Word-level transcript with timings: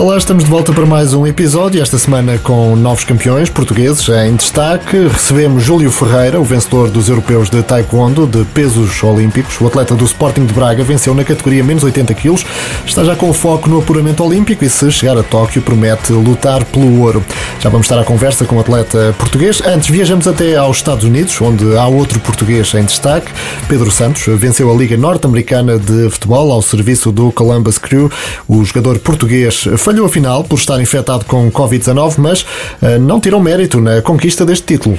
Olá, 0.00 0.16
estamos 0.16 0.44
de 0.44 0.50
volta 0.50 0.72
para 0.72 0.86
mais 0.86 1.12
um 1.12 1.26
episódio, 1.26 1.82
esta 1.82 1.98
semana 1.98 2.38
com 2.38 2.74
novos 2.74 3.04
campeões 3.04 3.50
portugueses 3.50 4.08
em 4.08 4.34
destaque. 4.34 4.96
Recebemos 4.96 5.62
Júlio 5.62 5.90
Ferreira, 5.90 6.40
o 6.40 6.42
vencedor 6.42 6.88
dos 6.88 7.10
europeus 7.10 7.50
de 7.50 7.62
Taekwondo 7.62 8.26
de 8.26 8.42
pesos 8.46 9.02
olímpicos. 9.02 9.60
O 9.60 9.66
atleta 9.66 9.94
do 9.94 10.06
Sporting 10.06 10.46
de 10.46 10.54
Braga 10.54 10.82
venceu 10.82 11.14
na 11.14 11.22
categoria 11.22 11.62
menos 11.62 11.84
80 11.84 12.14
kg. 12.14 12.42
Está 12.86 13.04
já 13.04 13.14
com 13.14 13.30
foco 13.34 13.68
no 13.68 13.80
apuramento 13.80 14.24
olímpico 14.24 14.64
e 14.64 14.70
se 14.70 14.90
chegar 14.90 15.18
a 15.18 15.22
Tóquio 15.22 15.60
promete 15.60 16.14
lutar 16.14 16.64
pelo 16.64 17.02
ouro. 17.02 17.22
Já 17.60 17.68
vamos 17.68 17.84
estar 17.84 17.98
à 17.98 18.04
conversa 18.04 18.46
com 18.46 18.56
o 18.56 18.60
atleta 18.60 19.14
português. 19.18 19.60
Antes 19.60 19.90
viajamos 19.90 20.26
até 20.26 20.56
aos 20.56 20.78
Estados 20.78 21.04
Unidos, 21.04 21.38
onde 21.42 21.76
há 21.76 21.86
outro 21.86 22.18
português 22.20 22.72
em 22.72 22.86
destaque. 22.86 23.30
Pedro 23.68 23.90
Santos 23.90 24.24
venceu 24.38 24.72
a 24.72 24.74
Liga 24.74 24.96
Norte-Americana 24.96 25.78
de 25.78 26.08
Futebol 26.08 26.50
ao 26.52 26.62
serviço 26.62 27.12
do 27.12 27.30
Columbus 27.32 27.76
Crew. 27.76 28.10
O 28.48 28.64
jogador 28.64 28.98
português 28.98 29.68
falhou 29.90 30.06
a 30.06 30.08
final 30.08 30.44
por 30.44 30.54
estar 30.54 30.80
infectado 30.80 31.24
com 31.24 31.50
Covid-19, 31.50 32.18
mas 32.18 32.42
uh, 32.42 33.00
não 33.00 33.18
tirou 33.18 33.40
mérito 33.40 33.80
na 33.80 34.00
conquista 34.00 34.46
deste 34.46 34.74
título. 34.74 34.96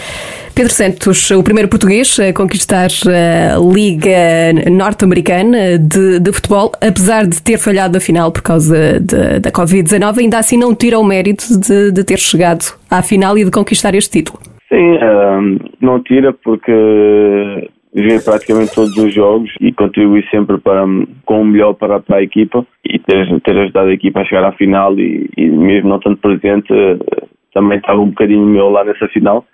Pedro 0.53 0.73
Santos, 0.73 1.31
o 1.31 1.41
primeiro 1.41 1.69
português 1.69 2.19
a 2.19 2.33
conquistar 2.33 2.89
a 3.07 3.57
Liga 3.57 4.51
Norte-Americana 4.69 5.79
de, 5.79 6.19
de, 6.19 6.33
futebol, 6.33 6.73
apesar 6.81 7.25
de 7.25 7.41
ter 7.41 7.57
falhado 7.57 7.97
a 7.97 8.01
final 8.01 8.33
por 8.33 8.41
causa 8.41 8.99
de, 8.99 9.39
da 9.39 9.49
Covid-19, 9.49 10.17
ainda 10.17 10.39
assim 10.39 10.57
não 10.57 10.75
tira 10.75 10.99
o 10.99 11.05
mérito 11.05 11.45
de, 11.57 11.93
de, 11.93 12.03
ter 12.03 12.19
chegado 12.19 12.65
à 12.89 13.01
final 13.01 13.37
e 13.37 13.45
de 13.45 13.51
conquistar 13.51 13.95
este 13.95 14.19
título. 14.19 14.39
Sim, 14.67 14.75
um, 14.75 15.57
não 15.79 16.03
tira 16.03 16.33
porque 16.33 16.73
joguei 17.95 18.19
praticamente 18.19 18.75
todos 18.75 18.97
os 18.97 19.13
jogos 19.13 19.49
e 19.61 19.71
contribuí 19.71 20.21
sempre 20.29 20.57
para, 20.57 20.83
com 21.25 21.41
o 21.41 21.45
melhor 21.45 21.75
para, 21.75 22.01
para 22.01 22.17
a 22.17 22.23
equipa 22.23 22.65
ter, 23.05 23.41
ter 23.41 23.57
ajudado 23.57 23.89
a 23.89 23.93
equipa 23.93 24.21
a 24.21 24.25
chegar 24.25 24.45
à 24.45 24.51
final 24.53 24.97
e, 24.97 25.29
e 25.37 25.45
mesmo 25.47 25.89
não 25.89 25.99
tanto 25.99 26.17
presente 26.17 26.67
também 27.53 27.77
estava 27.77 27.99
um 27.99 28.09
bocadinho 28.09 28.45
meu 28.45 28.69
lá 28.69 28.83
nessa 28.83 29.07
final 29.09 29.45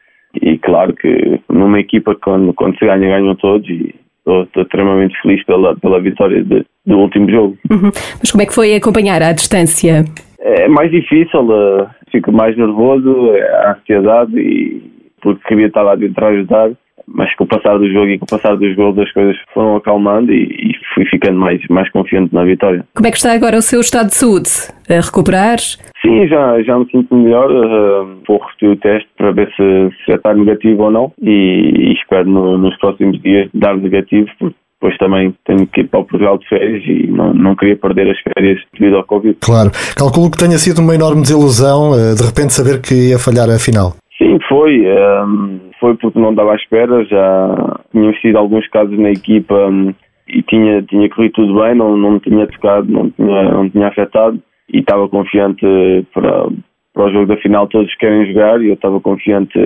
e 0.41 0.57
claro 0.59 0.93
que 0.93 1.39
numa 1.49 1.79
equipa 1.79 2.15
quando, 2.15 2.53
quando 2.53 2.77
se 2.77 2.85
ganha, 2.85 3.07
ganham 3.19 3.35
todos 3.35 3.67
e 3.69 3.93
estou, 4.19 4.63
extremamente 4.63 5.19
feliz 5.21 5.43
pela, 5.45 5.75
pela 5.77 5.99
vitória 5.99 6.43
de, 6.43 6.65
do 6.85 6.97
último 6.97 7.29
jogo. 7.29 7.57
Uhum. 7.71 7.91
Mas 8.19 8.31
como 8.31 8.41
é 8.41 8.45
que 8.45 8.53
foi 8.53 8.75
acompanhar 8.75 9.21
à 9.21 9.31
distância? 9.31 10.03
É 10.39 10.67
mais 10.67 10.91
difícil, 10.91 11.41
uh, 11.41 11.87
fico 12.11 12.31
mais 12.31 12.55
nervoso, 12.57 13.31
é 13.31 13.65
a 13.65 13.71
ansiedade 13.71 14.37
e 14.37 14.97
porque 15.21 15.47
queria 15.47 15.67
estar 15.67 15.81
lá 15.81 15.95
dentro 15.95 16.23
a 16.23 16.29
ajudar 16.29 16.71
mas 17.07 17.33
com 17.35 17.45
o 17.45 17.47
passar 17.47 17.77
do 17.77 17.89
jogo 17.89 18.07
e 18.07 18.19
com 18.19 18.25
o 18.25 18.27
passar 18.27 18.55
dos 18.55 18.75
gols 18.75 18.97
as 18.99 19.11
coisas 19.13 19.37
foram 19.53 19.77
acalmando 19.77 20.33
e, 20.33 20.43
e, 20.43 20.76
fui 20.97 21.05
ficando 21.05 21.39
mais, 21.39 21.61
mais 21.69 21.89
confiante 21.91 22.33
na 22.33 22.43
vitória. 22.43 22.83
Como 22.95 23.07
é 23.07 23.11
que 23.11 23.17
está 23.17 23.33
agora 23.33 23.57
o 23.57 23.61
seu 23.61 23.79
estado 23.79 24.07
de 24.07 24.15
saúde? 24.15 24.49
A 24.89 24.99
recuperar? 24.99 25.59
Sim, 26.01 26.27
já, 26.27 26.61
já 26.63 26.79
me 26.79 26.89
sinto 26.89 27.15
melhor. 27.15 27.51
Uh, 27.51 28.17
vou 28.27 28.39
repetir 28.39 28.69
o 28.69 28.75
teste 28.77 29.09
para 29.17 29.31
ver 29.31 29.47
se, 29.49 29.95
se 29.97 30.11
já 30.11 30.15
está 30.15 30.33
negativo 30.33 30.83
ou 30.83 30.91
não 30.91 31.11
e, 31.21 31.91
e 31.91 31.93
espero 31.93 32.27
no, 32.29 32.57
nos 32.57 32.75
próximos 32.77 33.21
dias 33.21 33.49
dar 33.53 33.77
negativo, 33.77 34.27
porque 34.39 34.55
depois 34.79 34.97
também 34.97 35.33
tenho 35.45 35.67
que 35.67 35.81
ir 35.81 35.87
para 35.87 35.99
o 35.99 36.05
Portugal 36.05 36.37
de 36.37 36.47
férias 36.47 36.83
e 36.85 37.07
não, 37.07 37.33
não 37.33 37.55
queria 37.55 37.75
perder 37.75 38.09
as 38.09 38.19
férias 38.19 38.59
devido 38.73 38.97
ao 38.97 39.03
Covid. 39.03 39.37
Claro. 39.41 39.71
Calculo 39.95 40.31
que 40.31 40.37
tenha 40.37 40.57
sido 40.57 40.79
uma 40.79 40.95
enorme 40.95 41.21
desilusão 41.21 41.91
uh, 41.91 42.15
de 42.15 42.23
repente 42.23 42.53
saber 42.53 42.81
que 42.81 43.09
ia 43.09 43.19
falhar 43.19 43.49
a 43.49 43.59
final. 43.59 43.93
Sim, 44.17 44.39
foi. 44.47 44.83
Um, 44.87 45.59
foi 45.79 45.95
porque 45.95 46.19
não 46.19 46.33
dava 46.33 46.53
à 46.53 46.55
espera, 46.55 47.03
já 47.05 47.79
tinham 47.91 48.13
sido 48.15 48.37
alguns 48.37 48.67
casos 48.69 48.97
na 48.97 49.11
equipa 49.11 49.53
um, 49.53 49.93
e 50.27 50.41
tinha, 50.43 50.81
tinha 50.83 51.09
corrido 51.09 51.33
tudo 51.33 51.61
bem, 51.61 51.75
não, 51.75 51.95
não 51.97 52.11
me 52.11 52.19
tinha 52.19 52.47
tocado, 52.47 52.91
não 52.91 53.09
tinha, 53.11 53.43
não 53.43 53.69
tinha 53.69 53.87
afetado 53.87 54.39
e 54.71 54.79
estava 54.79 55.07
confiante 55.07 55.65
para, 56.13 56.47
para 56.93 57.05
o 57.05 57.11
jogo 57.11 57.27
da 57.27 57.37
final 57.37 57.67
todos 57.67 57.93
querem 57.95 58.27
jogar 58.27 58.61
e 58.61 58.67
eu 58.67 58.73
estava 58.73 58.99
confiante 58.99 59.57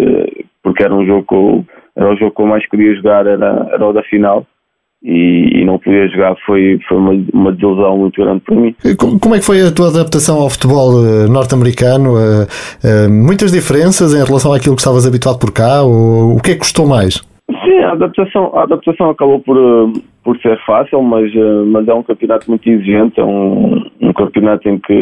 porque 0.63 0.83
era 0.83 0.93
um 0.93 1.05
jogo 1.05 1.25
que 1.27 1.35
eu, 1.35 1.65
era 1.95 2.13
o 2.13 2.17
jogo 2.17 2.35
que 2.35 2.41
eu 2.41 2.45
mais 2.45 2.67
queria 2.69 2.95
jogar, 2.95 3.25
era, 3.25 3.67
era 3.71 3.87
o 3.87 3.93
da 3.93 4.03
final 4.03 4.45
e, 5.03 5.61
e, 5.61 5.65
não 5.65 5.79
podia 5.79 6.07
jogar 6.09 6.35
foi, 6.45 6.79
foi 6.87 6.97
uma, 6.97 7.13
uma 7.33 7.51
desilusão 7.51 7.97
muito 7.97 8.21
grande 8.21 8.41
para 8.41 8.55
mim. 8.55 8.75
Como 9.19 9.33
é 9.33 9.39
que 9.39 9.45
foi 9.45 9.59
a 9.61 9.71
tua 9.71 9.87
adaptação 9.87 10.39
ao 10.39 10.49
futebol 10.49 10.93
uh, 10.93 11.27
norte-americano? 11.27 12.13
Uh, 12.13 12.43
uh, 12.43 13.09
muitas 13.09 13.51
diferenças 13.51 14.13
em 14.13 14.23
relação 14.23 14.53
àquilo 14.53 14.75
que 14.75 14.81
estavas 14.81 15.07
habituado 15.07 15.39
por 15.39 15.51
cá? 15.51 15.81
O 15.83 16.39
que 16.43 16.51
é 16.51 16.53
que 16.53 16.59
custou 16.59 16.87
mais? 16.87 17.19
Sim, 17.63 17.79
a 17.79 17.91
adaptação, 17.91 18.51
a 18.55 18.63
adaptação 18.63 19.09
acabou 19.09 19.39
por, 19.39 19.57
por 20.23 20.37
ser 20.39 20.59
fácil, 20.65 21.01
mas, 21.01 21.31
mas 21.67 21.87
é 21.87 21.93
um 21.93 22.03
campeonato 22.03 22.49
muito 22.49 22.67
exigente, 22.67 23.19
é 23.19 23.23
um, 23.23 23.85
um 24.01 24.13
campeonato 24.13 24.67
em 24.67 24.79
que 24.79 24.93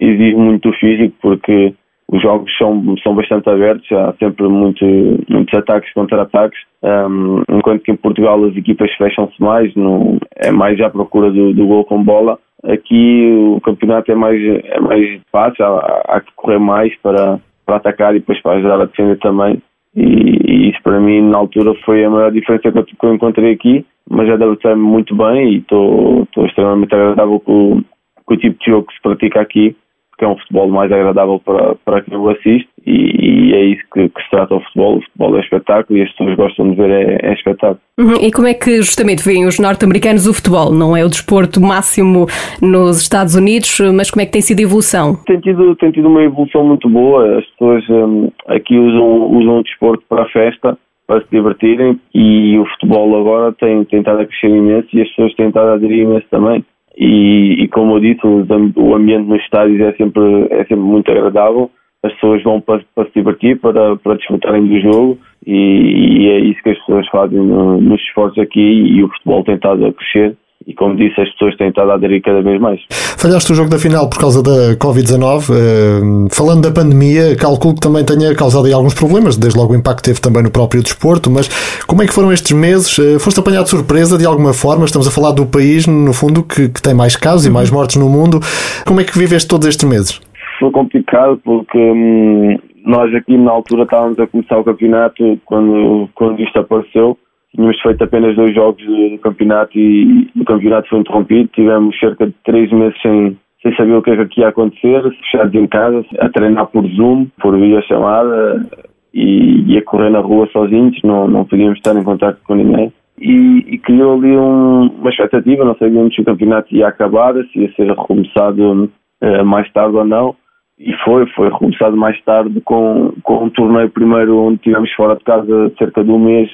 exige 0.00 0.34
muito 0.34 0.72
físico, 0.74 1.14
porque 1.20 1.74
os 2.12 2.20
jogos 2.20 2.54
são, 2.58 2.94
são 3.02 3.14
bastante 3.14 3.48
abertos, 3.48 3.90
há 3.92 4.12
sempre 4.18 4.46
muito, 4.46 4.84
muitos 5.30 5.58
ataques 5.58 5.92
contra-ataques, 5.94 6.58
um, 6.82 7.42
enquanto 7.48 7.82
que 7.82 7.92
em 7.92 7.96
Portugal 7.96 8.44
as 8.44 8.54
equipas 8.56 8.92
fecham-se 8.96 9.40
mais, 9.40 9.74
não, 9.74 10.18
é 10.36 10.50
mais 10.50 10.78
à 10.80 10.90
procura 10.90 11.30
do, 11.30 11.54
do 11.54 11.66
gol 11.66 11.84
com 11.84 12.02
bola. 12.02 12.38
Aqui 12.64 13.32
o 13.56 13.60
campeonato 13.60 14.12
é 14.12 14.14
mais, 14.14 14.40
é 14.42 14.78
mais 14.78 15.20
fácil, 15.32 15.64
há, 15.64 16.02
há 16.06 16.20
que 16.20 16.32
correr 16.36 16.58
mais 16.58 16.94
para, 17.00 17.40
para 17.64 17.76
atacar 17.76 18.14
e 18.14 18.18
depois 18.18 18.40
para 18.42 18.58
ajudar 18.58 18.80
a 18.80 18.86
defender 18.86 19.18
também. 19.18 19.62
E, 19.94 20.02
e, 20.02 20.70
isso 20.70 20.82
para 20.82 21.00
mim 21.00 21.22
na 21.22 21.38
altura 21.38 21.74
foi 21.84 22.04
a 22.04 22.10
maior 22.10 22.32
diferença 22.32 22.70
que 22.70 22.78
eu, 22.78 22.84
que 22.84 22.96
eu 23.02 23.14
encontrei 23.14 23.52
aqui, 23.52 23.84
mas 24.08 24.28
adaptei-me 24.30 24.80
muito 24.80 25.14
bem 25.14 25.52
e 25.52 25.56
estou 25.58 26.26
extremamente 26.46 26.94
agradável 26.94 27.38
com, 27.40 27.82
com 28.24 28.34
o 28.34 28.36
tipo 28.36 28.58
de 28.58 28.70
jogo 28.70 28.86
que 28.86 28.94
se 28.94 29.02
pratica 29.02 29.40
aqui 29.40 29.76
que 30.22 30.26
é 30.26 30.28
um 30.28 30.38
futebol 30.38 30.68
mais 30.68 30.92
agradável 30.92 31.40
para, 31.44 31.74
para 31.84 32.00
quem 32.00 32.16
o 32.16 32.30
assiste 32.30 32.68
e, 32.86 33.50
e 33.50 33.54
é 33.54 33.64
isso 33.64 33.82
que, 33.92 34.08
que, 34.08 34.22
se 34.22 34.30
trata 34.30 34.54
o 34.54 34.60
futebol. 34.60 34.98
O 34.98 35.02
futebol 35.02 35.36
é 35.36 35.40
espetáculo 35.40 35.98
e 35.98 36.02
as 36.02 36.10
pessoas 36.12 36.36
gostam 36.36 36.70
de 36.70 36.76
ver 36.76 36.90
é, 36.90 37.18
é 37.28 37.32
espetáculo. 37.32 37.80
Uhum. 37.98 38.14
E 38.20 38.30
como 38.30 38.46
é 38.46 38.54
que 38.54 38.76
justamente 38.76 39.24
veem 39.24 39.46
os 39.46 39.58
norte-americanos 39.58 40.28
o 40.28 40.32
futebol? 40.32 40.72
Não 40.72 40.96
é 40.96 41.04
o 41.04 41.08
desporto 41.08 41.60
máximo 41.60 42.26
nos 42.62 43.02
Estados 43.02 43.34
Unidos, 43.34 43.80
mas 43.92 44.12
como 44.12 44.22
é 44.22 44.26
que 44.26 44.30
tem 44.30 44.40
sido 44.40 44.60
a 44.60 44.62
evolução? 44.62 45.16
Tem 45.26 45.40
tido, 45.40 45.74
tem 45.74 45.90
tido 45.90 46.06
uma 46.06 46.22
evolução 46.22 46.64
muito 46.64 46.88
boa. 46.88 47.38
As 47.38 47.46
pessoas 47.46 47.90
um, 47.90 48.30
aqui 48.46 48.78
usam, 48.78 49.28
usam 49.38 49.58
o 49.58 49.62
desporto 49.64 50.04
para 50.08 50.22
a 50.22 50.28
festa 50.28 50.78
para 51.04 51.20
se 51.20 51.26
divertirem 51.32 51.98
e 52.14 52.56
o 52.58 52.64
futebol 52.66 53.20
agora 53.20 53.52
tem, 53.54 53.82
estado 53.82 54.20
a 54.20 54.26
crescer 54.26 54.48
imenso 54.48 54.86
e 54.92 55.02
as 55.02 55.08
pessoas 55.08 55.34
têm 55.34 55.48
estado 55.48 55.70
a 55.70 55.74
aderir 55.74 56.04
imenso 56.04 56.26
também 56.30 56.64
e, 56.96 57.64
e 57.64 57.68
como 57.68 57.96
eu 57.96 58.00
disse, 58.00 58.20
o, 58.26 58.94
ambiente 58.94 59.28
nos 59.28 59.40
estádios 59.42 59.80
é 59.80 59.92
sempre, 59.92 60.46
é 60.50 60.58
sempre 60.58 60.76
muito 60.76 61.10
agradável. 61.10 61.70
As 62.02 62.12
pessoas 62.14 62.42
vão 62.42 62.60
para, 62.60 62.82
para 62.94 63.04
se 63.06 63.12
divertir, 63.14 63.60
para, 63.60 63.96
para 63.96 64.14
desfrutarem 64.14 64.66
do 64.66 64.80
jogo 64.80 65.18
e, 65.46 65.54
e 65.54 66.28
é 66.28 66.38
isso 66.40 66.62
que 66.62 66.70
as 66.70 66.78
pessoas 66.78 67.06
fazem 67.08 67.38
no, 67.38 67.80
nos 67.80 68.00
esforços 68.00 68.38
aqui 68.38 68.60
e 68.60 69.02
o 69.04 69.08
futebol 69.08 69.44
tem 69.44 69.54
estado 69.54 69.86
a 69.86 69.92
crescer 69.92 70.36
e 70.66 70.74
como 70.74 70.96
disse, 70.96 71.20
as 71.20 71.30
pessoas 71.32 71.56
têm 71.56 71.68
estado 71.68 71.90
a 71.90 71.94
aderir 71.94 72.22
cada 72.22 72.42
vez 72.42 72.60
mais. 72.60 72.80
Falhaste 72.90 73.52
o 73.52 73.54
jogo 73.54 73.70
da 73.70 73.78
final 73.78 74.08
por 74.08 74.18
causa 74.18 74.42
da 74.42 74.76
Covid-19. 74.76 75.50
Uh, 75.50 76.28
falando 76.34 76.62
da 76.62 76.70
pandemia, 76.70 77.36
calculo 77.36 77.74
que 77.74 77.80
também 77.80 78.04
tenha 78.04 78.34
causado 78.34 78.66
aí 78.66 78.72
alguns 78.72 78.94
problemas, 78.94 79.36
desde 79.36 79.58
logo 79.58 79.72
o 79.72 79.76
impacto 79.76 79.98
que 79.98 80.10
teve 80.10 80.20
também 80.20 80.42
no 80.42 80.50
próprio 80.50 80.82
desporto, 80.82 81.30
mas 81.30 81.48
como 81.86 82.02
é 82.02 82.06
que 82.06 82.12
foram 82.12 82.32
estes 82.32 82.52
meses? 82.52 82.96
Uh, 82.98 83.18
foste 83.20 83.40
apanhado 83.40 83.64
de 83.64 83.70
surpresa 83.70 84.18
de 84.18 84.26
alguma 84.26 84.52
forma? 84.52 84.84
Estamos 84.84 85.06
a 85.06 85.10
falar 85.10 85.32
do 85.32 85.46
país, 85.46 85.86
no 85.86 86.12
fundo, 86.12 86.42
que, 86.42 86.68
que 86.68 86.82
tem 86.82 86.94
mais 86.94 87.16
casos 87.16 87.44
uhum. 87.44 87.50
e 87.50 87.54
mais 87.54 87.70
mortes 87.70 87.96
no 87.96 88.08
mundo. 88.08 88.40
Como 88.86 89.00
é 89.00 89.04
que 89.04 89.18
viveste 89.18 89.48
todos 89.48 89.66
estes 89.66 89.88
meses? 89.88 90.20
Foi 90.58 90.70
complicado 90.70 91.40
porque 91.44 91.78
hum, 91.78 92.56
nós 92.84 93.12
aqui 93.14 93.36
na 93.36 93.50
altura 93.50 93.84
estávamos 93.84 94.18
a 94.18 94.26
começar 94.26 94.58
o 94.58 94.64
campeonato 94.64 95.38
quando, 95.44 96.08
quando 96.14 96.40
isto 96.40 96.58
apareceu 96.58 97.16
tínhamos 97.54 97.80
feito 97.80 98.02
apenas 98.02 98.34
dois 98.34 98.54
jogos 98.54 98.84
do 98.84 99.18
campeonato 99.18 99.78
e 99.78 100.28
o 100.36 100.44
campeonato 100.44 100.88
foi 100.88 101.00
interrompido. 101.00 101.50
Tivemos 101.52 101.98
cerca 101.98 102.26
de 102.26 102.34
três 102.44 102.70
meses 102.72 103.00
sem, 103.00 103.38
sem 103.62 103.76
saber 103.76 103.94
o 103.94 104.02
que 104.02 104.10
é 104.10 104.24
que 104.24 104.40
ia 104.40 104.48
acontecer, 104.48 105.02
fechados 105.02 105.54
em 105.54 105.66
casa, 105.66 106.04
a 106.18 106.28
treinar 106.28 106.66
por 106.66 106.86
Zoom, 106.88 107.26
por 107.40 107.56
via 107.58 107.82
chamada 107.82 108.66
e, 109.12 109.72
e 109.72 109.78
a 109.78 109.84
correr 109.84 110.10
na 110.10 110.20
rua 110.20 110.48
sozinhos, 110.52 110.98
não, 111.04 111.28
não 111.28 111.44
podíamos 111.44 111.78
estar 111.78 111.94
em 111.96 112.02
contato 112.02 112.38
com 112.44 112.54
ninguém. 112.54 112.92
E, 113.18 113.74
e 113.74 113.78
criou 113.78 114.14
ali 114.14 114.36
um, 114.36 114.86
uma 114.86 115.10
expectativa, 115.10 115.64
não 115.64 115.76
sabíamos 115.76 116.14
se 116.14 116.22
o 116.22 116.24
campeonato 116.24 116.74
ia 116.74 116.88
acabar, 116.88 117.34
se 117.34 117.60
ia 117.60 117.72
ser 117.74 117.88
recomeçado 117.88 118.90
uh, 119.22 119.44
mais 119.44 119.70
tarde 119.72 119.96
ou 119.96 120.04
não. 120.04 120.34
E 120.78 120.92
foi, 121.04 121.26
foi 121.26 121.50
recomeçado 121.50 121.96
mais 121.96 122.20
tarde 122.24 122.60
com, 122.62 123.12
com 123.22 123.44
um 123.44 123.50
torneio 123.50 123.90
primeiro 123.90 124.38
onde 124.38 124.58
tivemos 124.58 124.90
fora 124.94 125.14
de 125.14 125.22
casa 125.22 125.72
cerca 125.78 126.02
de 126.02 126.10
um 126.10 126.18
mês 126.18 126.50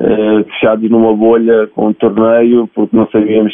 uh, 0.00 0.44
fechados 0.44 0.90
numa 0.90 1.14
bolha 1.14 1.66
com 1.68 1.88
um 1.88 1.92
torneio, 1.92 2.68
porque 2.74 2.96
não 2.96 3.08
sabíamos 3.10 3.52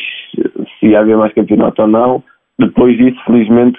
se 0.78 0.86
ia 0.86 1.00
haver 1.00 1.16
mais 1.16 1.32
campeonato 1.32 1.82
ou 1.82 1.88
não. 1.88 2.22
Depois 2.58 2.96
disso, 2.96 3.20
felizmente, 3.26 3.78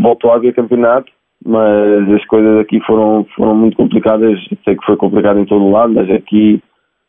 voltou 0.00 0.32
a 0.32 0.36
haver 0.36 0.54
campeonato 0.54 1.12
mas 1.44 2.10
as 2.10 2.24
coisas 2.26 2.58
aqui 2.60 2.80
foram, 2.80 3.24
foram 3.36 3.54
muito 3.54 3.76
complicadas. 3.76 4.38
Sei 4.64 4.76
que 4.76 4.84
foi 4.84 4.96
complicado 4.96 5.38
em 5.38 5.44
todo 5.44 5.64
o 5.64 5.70
lado, 5.70 5.92
mas 5.94 6.10
aqui 6.10 6.60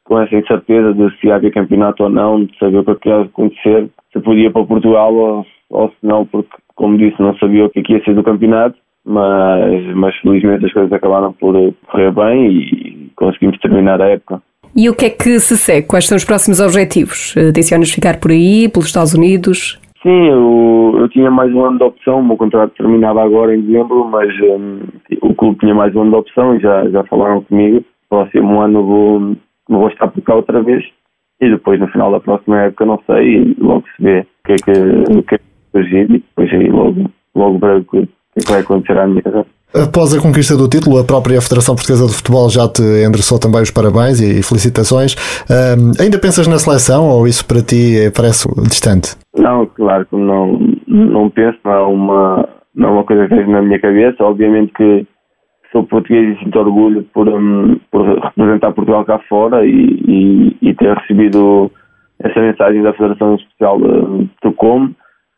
com 0.03 0.19
essa 0.19 0.35
incerteza 0.35 0.93
de 0.93 1.19
se 1.19 1.31
havia 1.31 1.51
campeonato 1.51 2.03
ou 2.03 2.09
não, 2.09 2.43
de 2.43 2.57
saber 2.57 2.79
o 2.79 2.95
que 2.95 3.09
ia 3.09 3.21
acontecer, 3.21 3.89
se 4.11 4.19
podia 4.19 4.49
para 4.49 4.65
Portugal 4.65 5.13
ou, 5.13 5.45
ou 5.69 5.89
se 5.89 5.97
não, 6.01 6.25
porque, 6.25 6.49
como 6.75 6.97
disse, 6.97 7.21
não 7.21 7.37
sabia 7.37 7.65
o 7.65 7.69
que 7.69 7.83
ia 7.87 8.03
ser 8.03 8.15
do 8.15 8.23
campeonato, 8.23 8.75
mas, 9.05 9.85
mas 9.95 10.15
felizmente 10.17 10.65
as 10.65 10.73
coisas 10.73 10.91
acabaram 10.91 11.31
por 11.33 11.53
correr 11.91 12.11
bem 12.11 12.47
e 12.47 13.11
conseguimos 13.15 13.59
terminar 13.59 14.01
a 14.01 14.09
época. 14.09 14.41
E 14.75 14.89
o 14.89 14.95
que 14.95 15.05
é 15.05 15.09
que 15.09 15.39
se 15.39 15.57
segue? 15.57 15.87
Quais 15.87 16.07
são 16.07 16.15
os 16.15 16.23
próximos 16.23 16.59
objetivos? 16.59 17.33
Tencionas 17.53 17.91
ficar 17.91 18.19
por 18.19 18.31
aí, 18.31 18.69
pelos 18.69 18.87
Estados 18.87 19.13
Unidos? 19.13 19.79
Sim, 20.01 20.29
eu, 20.29 20.95
eu 20.99 21.09
tinha 21.09 21.29
mais 21.29 21.53
um 21.53 21.65
ano 21.65 21.77
de 21.77 21.83
opção, 21.83 22.19
o 22.19 22.25
meu 22.25 22.37
contrato 22.37 22.73
terminava 22.77 23.21
agora 23.21 23.53
em 23.53 23.61
dezembro, 23.61 24.05
mas 24.05 24.29
um, 24.41 24.79
o 25.21 25.33
clube 25.33 25.59
tinha 25.59 25.75
mais 25.75 25.93
um 25.93 26.01
ano 26.01 26.11
de 26.11 26.15
opção 26.15 26.55
e 26.55 26.59
já, 26.59 26.89
já 26.89 27.03
falaram 27.03 27.41
comigo. 27.43 27.83
Próximo 28.09 28.61
ano 28.61 28.83
vou, 28.83 29.35
vou 29.67 29.89
estar 29.89 30.07
por 30.07 30.21
cá 30.21 30.35
outra 30.35 30.63
vez 30.63 30.83
e 31.41 31.49
depois 31.49 31.79
no 31.79 31.87
final 31.89 32.11
da 32.11 32.19
próxima 32.19 32.61
época 32.61 32.85
não 32.85 32.99
sei 33.05 33.55
logo 33.59 33.83
se 33.95 34.03
vê 34.03 34.19
o 34.21 34.47
que 34.47 34.51
é 34.53 34.55
que, 34.55 35.17
o 35.17 35.23
que, 35.23 35.35
é 35.35 35.37
que 35.37 35.43
surgir 35.71 36.03
e 36.03 36.19
depois 36.19 36.53
aí 36.53 36.69
logo, 36.69 37.09
logo 37.35 37.59
ver 37.59 37.77
o 37.77 37.83
que, 37.83 37.97
é 37.97 38.39
que 38.39 38.51
vai 38.51 38.61
acontecer 38.61 38.97
à 38.97 39.07
minha 39.07 39.21
carreira. 39.21 39.47
Após 39.73 40.17
a 40.17 40.21
conquista 40.21 40.57
do 40.57 40.67
título, 40.67 40.97
a 40.97 41.05
própria 41.05 41.39
Federação 41.39 41.75
Portuguesa 41.75 42.07
de 42.07 42.13
Futebol 42.13 42.49
já 42.49 42.67
te 42.67 42.81
endereçou 43.05 43.37
também 43.37 43.61
os 43.61 43.69
parabéns 43.69 44.19
e 44.19 44.41
felicitações. 44.41 45.13
Um, 45.45 45.93
ainda 46.01 46.17
pensas 46.17 46.47
na 46.47 46.57
seleção 46.57 47.07
ou 47.07 47.27
isso 47.27 47.45
para 47.45 47.61
ti 47.61 48.09
parece 48.17 48.49
distante? 48.63 49.15
Não, 49.37 49.67
claro 49.67 50.07
que 50.07 50.15
não, 50.15 50.57
não 50.87 51.29
penso, 51.29 51.59
não 51.63 51.71
é 51.71 51.81
uma, 51.81 52.49
não 52.73 52.89
é 52.89 52.91
uma 52.93 53.03
coisa 53.03 53.27
que 53.27 53.33
esteja 53.35 53.51
na 53.51 53.61
minha 53.61 53.79
cabeça. 53.79 54.23
Obviamente 54.23 54.73
que 54.73 55.05
sou 55.71 55.83
português 55.83 56.35
e 56.35 56.43
sinto 56.43 56.57
orgulho 56.57 57.03
por, 57.13 57.29
um, 57.29 57.79
por 57.91 58.05
representar 58.19 58.71
Portugal 58.71 59.05
cá 59.05 59.19
fora 59.29 59.63
e, 59.67 59.69
e, 59.69 60.57
e, 60.63 60.73
ter 60.73 60.97
recebido 60.97 61.71
essa 62.23 62.39
mensagem 62.39 62.81
da 62.81 62.93
Federação 62.93 63.35
Especial 63.35 63.79
de 63.79 64.29
Tocom. 64.41 64.89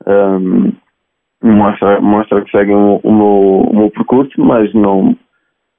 Um, 0.07 0.71
mostra, 1.43 1.99
mostra 2.01 2.41
que 2.41 2.51
seguem 2.51 2.75
o, 2.75 2.99
o, 3.03 3.11
meu, 3.11 3.69
o 3.69 3.75
meu 3.75 3.89
percurso, 3.91 4.31
mas 4.37 4.73
não, 4.73 5.15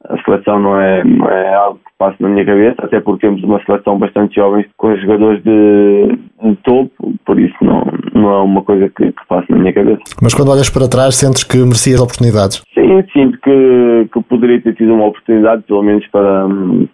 a 0.09 0.21
seleção 0.25 0.59
não 0.59 0.81
é, 0.81 1.05
não 1.05 1.29
é 1.29 1.55
algo 1.55 1.79
que 1.79 1.93
passa 1.99 2.17
na 2.21 2.29
minha 2.29 2.45
cabeça, 2.45 2.77
até 2.79 3.01
porque 3.01 3.27
temos 3.27 3.43
uma 3.45 3.63
seleção 3.65 3.99
bastante 3.99 4.35
jovem 4.35 4.65
com 4.77 4.97
jogadores 4.97 5.43
de, 5.45 6.19
de 6.43 6.57
topo, 6.65 7.15
por 7.25 7.39
isso 7.39 7.55
não, 7.63 7.85
não 8.15 8.31
é 8.31 8.43
uma 8.43 8.63
coisa 8.63 8.89
que, 8.89 9.13
que 9.13 9.27
passa 9.29 9.47
na 9.51 9.59
minha 9.59 9.73
cabeça. 9.73 10.01
Mas 10.21 10.35
quando 10.35 10.51
olhas 10.51 10.69
para 10.69 10.89
trás, 10.89 11.15
sentes 11.17 11.45
que 11.45 11.59
merecias 11.59 12.01
oportunidades? 12.01 12.63
Sim, 12.75 13.05
sinto 13.13 13.39
que, 13.41 14.09
que 14.13 14.23
poderia 14.25 14.61
ter 14.61 14.75
tido 14.75 14.95
uma 14.95 15.07
oportunidade, 15.07 15.63
pelo 15.63 15.83
menos 15.83 16.07
para, 16.09 16.47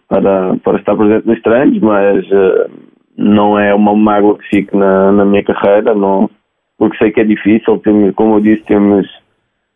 para, 0.08 0.56
para 0.62 0.78
estar 0.78 0.94
presente 0.94 1.26
nos 1.26 1.40
treinos, 1.40 1.80
mas 1.80 2.24
uh, 2.26 2.70
não 3.16 3.58
é 3.58 3.74
uma 3.74 3.96
mágoa 3.96 4.36
que 4.36 4.48
fique 4.48 4.76
na, 4.76 5.12
na 5.12 5.24
minha 5.24 5.42
carreira, 5.42 5.94
não 5.94 6.28
porque 6.78 6.96
sei 6.96 7.10
que 7.10 7.20
é 7.20 7.24
difícil. 7.24 7.78
Temos, 7.78 8.14
como 8.14 8.36
eu 8.36 8.40
disse, 8.40 8.62
temos, 8.62 9.06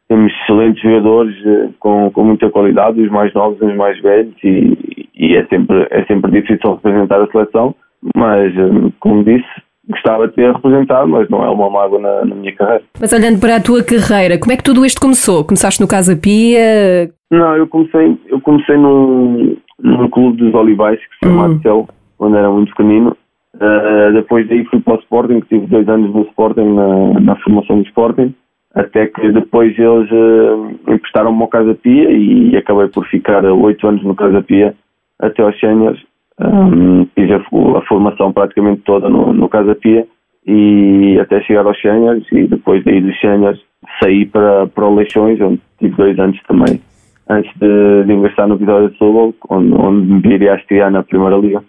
temos 0.09 0.33
excelentes 0.43 0.83
jogadores 0.83 1.35
eh, 1.45 1.69
com, 1.79 2.11
com 2.11 2.25
muita 2.25 2.49
qualidade, 2.49 3.03
os 3.03 3.11
mais 3.11 3.35
novos 3.35 3.61
e 3.61 3.65
os 3.65 3.77
mais 3.77 4.01
velhos, 4.01 4.35
e, 4.43 5.09
e 5.15 5.37
é, 5.37 5.45
sempre, 5.47 5.87
é 5.91 6.05
sempre 6.05 6.31
difícil 6.31 6.75
representar 6.75 7.21
a 7.21 7.27
seleção. 7.27 7.75
Mas, 8.17 8.57
eh, 8.57 8.93
como 9.01 9.25
disse, 9.25 9.49
gostava 9.89 10.29
de 10.29 10.35
ter 10.35 10.53
representado, 10.53 11.09
mas 11.09 11.29
não 11.29 11.45
é 11.45 11.51
uma 11.51 11.69
mágoa 11.69 12.01
na, 12.01 12.25
na, 12.25 12.35
minha 12.35 12.55
carreira. 12.55 12.85
Mas 13.01 13.13
olhando 13.13 13.41
para 13.41 13.57
a 13.57 13.63
tua 13.63 13.83
carreira, 13.83 14.39
como 14.39 14.53
é 14.53 14.57
que 14.57 14.65
tudo 14.65 14.87
isto 14.87 15.01
começou? 15.01 15.45
Começaste 15.45 15.81
no 15.81 15.89
Casa 15.89 16.17
Pia? 16.17 17.11
Não, 17.31 17.57
eu 17.57 17.67
comecei, 17.67 18.17
eu 18.29 18.41
comecei 18.41 18.77
num, 18.77 19.57
num 19.81 20.09
clube 20.09 20.37
dos 20.37 20.55
Olivais 20.55 20.99
que 21.01 21.15
se 21.15 21.31
chama 21.33 21.49
hum. 21.49 21.87
quando 22.17 22.37
era 22.37 22.51
muito 22.51 22.71
pequenino, 22.71 23.17
Uh, 23.55 24.13
depois 24.15 24.49
daí 24.49 24.65
fui 24.65 24.81
para 24.81 24.95
o 24.95 25.01
Sporting, 25.01 25.41
tive 25.41 25.67
dois 25.67 25.89
anos 25.89 26.13
no 26.15 26.23
Sporting, 26.23 26.75
na, 26.75 27.21
na 27.21 27.37
formação 27.37 27.83
do 27.83 27.87
Sporting, 27.87 28.35
até 28.75 29.07
que 29.07 29.31
depois 29.31 29.79
eles 29.79 30.11
uh, 30.11 30.71
emprestaram-me 30.89 31.43
ao 31.43 31.49
Casa 31.49 31.75
Pia 31.75 32.11
e 32.11 32.57
acabei 32.57 32.89
por 32.89 33.07
ficar 33.07 33.45
oito 33.45 33.87
anos 33.87 34.03
no 34.03 34.15
Casa 34.15 34.43
Pia 34.43 34.75
até 35.19 35.43
aos 35.43 35.59
séniores. 35.61 36.01
Um, 36.41 37.07
fiz 37.15 37.31
a, 37.31 37.37
a, 37.37 37.83
formação 37.83 38.33
praticamente 38.33 38.83
toda 38.83 39.09
no, 39.09 39.33
no 39.35 39.49
Casa 39.49 39.75
Pia 39.75 40.07
e 40.47 41.19
até 41.21 41.41
chegar 41.43 41.67
aos 41.67 41.81
séniores 41.81 42.25
e 42.33 42.47
depois 42.47 42.83
daí 42.85 43.01
dos 43.01 43.19
séniores 43.21 43.61
saí 44.03 44.27
para, 44.27 44.67
para 44.67 44.87
o 44.87 44.95
Leixões, 44.95 45.41
onde 45.41 45.61
tive 45.79 45.95
dois 45.95 46.19
anos 46.19 46.41
também, 46.49 46.81
antes 47.29 47.53
de, 47.59 48.05
de 48.05 48.13
ingressar 48.13 48.49
no 48.49 48.57
Vitória 48.57 48.89
de 48.89 48.95
Setúbal, 48.95 49.35
onde, 49.51 49.75
onde 49.75 50.13
me 50.13 50.21
viria 50.21 50.55
a 50.55 50.57
estrear 50.57 50.91
na 50.91 51.03
Primeira 51.03 51.37
Liga. 51.37 51.63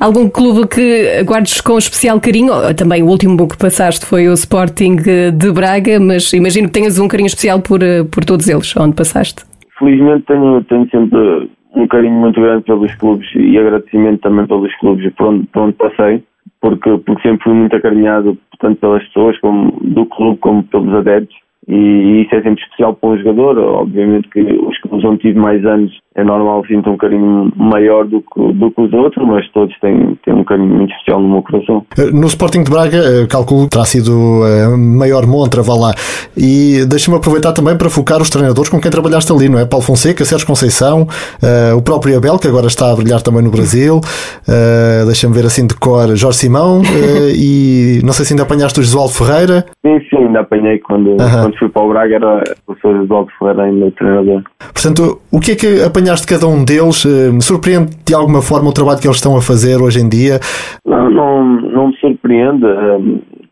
Algum 0.00 0.30
clube 0.30 0.68
que 0.68 1.24
guardes 1.24 1.60
com 1.60 1.76
especial 1.76 2.20
carinho? 2.20 2.52
Também 2.76 3.02
o 3.02 3.06
último 3.06 3.48
que 3.48 3.58
passaste 3.58 4.06
foi 4.06 4.28
o 4.28 4.32
Sporting 4.32 4.96
de 4.96 5.52
Braga, 5.52 5.98
mas 5.98 6.32
imagino 6.32 6.68
que 6.68 6.74
tenhas 6.74 7.00
um 7.00 7.08
carinho 7.08 7.26
especial 7.26 7.60
por, 7.60 7.82
eh, 7.82 8.04
por 8.04 8.24
todos 8.24 8.48
eles, 8.48 8.76
onde 8.76 8.94
passaste. 8.94 9.44
Felizmente 9.76 10.24
tenho, 10.26 10.62
tenho 10.64 10.88
sempre 10.90 11.50
um 11.74 11.86
carinho 11.88 12.14
muito 12.14 12.40
grande 12.40 12.64
pelos 12.64 12.94
clubes 12.94 13.28
e 13.34 13.58
agradecimento 13.58 14.20
também 14.20 14.46
pelos 14.46 14.74
clubes 14.78 15.12
por 15.14 15.28
onde, 15.28 15.46
por 15.48 15.62
onde 15.62 15.74
passei, 15.74 16.22
porque, 16.60 16.96
porque 16.98 17.22
sempre 17.22 17.42
fui 17.42 17.54
muito 17.54 17.74
acarinhado 17.74 18.38
tanto 18.60 18.80
pelas 18.80 19.04
pessoas 19.06 19.38
como 19.40 19.80
do 19.82 20.06
clube 20.06 20.38
como 20.38 20.62
pelos 20.62 20.94
adeptos 20.94 21.36
e 21.68 22.22
isso 22.22 22.34
é 22.34 22.42
sempre 22.42 22.62
especial 22.62 22.94
para 22.94 23.10
um 23.10 23.18
jogador. 23.18 23.58
Obviamente 23.58 24.28
que 24.30 24.40
os 24.40 24.78
que 24.80 24.88
onde 25.06 25.18
tive 25.18 25.38
mais 25.38 25.64
anos 25.64 25.92
é 26.14 26.24
normal 26.24 26.64
sinto 26.66 26.90
um 26.90 26.96
carinho 26.96 27.52
maior 27.54 28.04
do 28.04 28.20
que, 28.20 28.52
do 28.52 28.70
que 28.70 28.80
os 28.80 28.92
outros, 28.92 29.24
mas 29.26 29.48
todos 29.52 29.78
têm, 29.80 30.18
têm 30.24 30.34
um 30.34 30.42
carinho 30.42 30.74
muito 30.74 30.90
especial 30.90 31.20
no 31.20 31.28
meu 31.28 31.42
coração. 31.42 31.84
Eh, 31.96 32.10
no 32.10 32.26
Sporting 32.26 32.64
de 32.64 32.70
Braga, 32.70 32.96
eh, 32.96 33.26
calculo 33.28 33.64
que 33.64 33.70
terá 33.70 33.84
sido 33.84 34.10
a 34.42 34.76
maior 34.76 35.26
montra, 35.26 35.62
vá 35.62 35.74
lá. 35.74 35.92
E 36.36 36.84
deixa-me 36.88 37.16
aproveitar 37.16 37.52
também 37.52 37.76
para 37.76 37.88
focar 37.88 38.20
os 38.20 38.30
treinadores 38.30 38.68
com 38.68 38.80
quem 38.80 38.90
trabalhaste 38.90 39.30
ali, 39.32 39.48
não 39.48 39.58
é? 39.58 39.66
Paulo 39.66 39.84
Fonseca, 39.84 40.24
Sérgio 40.24 40.46
Conceição, 40.46 41.02
uh, 41.02 41.76
o 41.76 41.82
próprio 41.82 42.16
Abel, 42.16 42.38
que 42.38 42.48
agora 42.48 42.66
está 42.66 42.90
a 42.90 42.96
brilhar 42.96 43.22
também 43.22 43.42
no 43.42 43.50
Brasil, 43.50 43.98
uh, 43.98 45.06
deixa-me 45.06 45.34
ver 45.34 45.46
assim 45.46 45.66
de 45.66 45.74
cor, 45.76 46.16
Jorge 46.16 46.38
Simão, 46.38 46.80
uh, 46.80 46.82
e 47.36 48.00
não 48.04 48.12
sei 48.12 48.24
se 48.24 48.32
ainda 48.32 48.42
apanhaste 48.42 48.80
o 48.80 48.82
Josualdo 48.82 49.12
Ferreira. 49.12 49.66
Sim, 49.84 50.00
sim, 50.10 50.16
ainda 50.16 50.40
apanhei 50.40 50.78
quando, 50.78 51.16
quando 51.16 51.57
fui 51.58 51.68
para 51.68 51.82
o 51.82 51.88
Braga, 51.88 52.14
era 52.14 52.44
o 52.66 52.74
Sr. 52.74 53.00
Josualdo 53.00 53.30
Ferreira 53.38 53.64
ainda 53.64 53.86
o 53.86 53.90
treinador. 53.92 54.42
Portanto, 54.58 55.20
o 55.32 55.40
que 55.40 55.52
é 55.52 55.56
que 55.56 55.82
apanhaste 55.82 56.26
de 56.26 56.34
cada 56.34 56.46
um 56.46 56.64
deles? 56.64 57.04
Me 57.04 57.42
surpreende 57.42 57.96
de 58.06 58.14
alguma 58.14 58.42
forma 58.42 58.70
o 58.70 58.72
trabalho 58.72 59.00
que 59.00 59.06
eles 59.06 59.16
estão 59.16 59.36
a 59.36 59.42
fazer 59.42 59.76
hoje 59.82 60.00
em 60.00 60.08
dia? 60.08 60.38
Não, 60.84 61.10
não, 61.10 61.44
não 61.44 61.88
me 61.88 61.96
surpreende. 61.96 62.66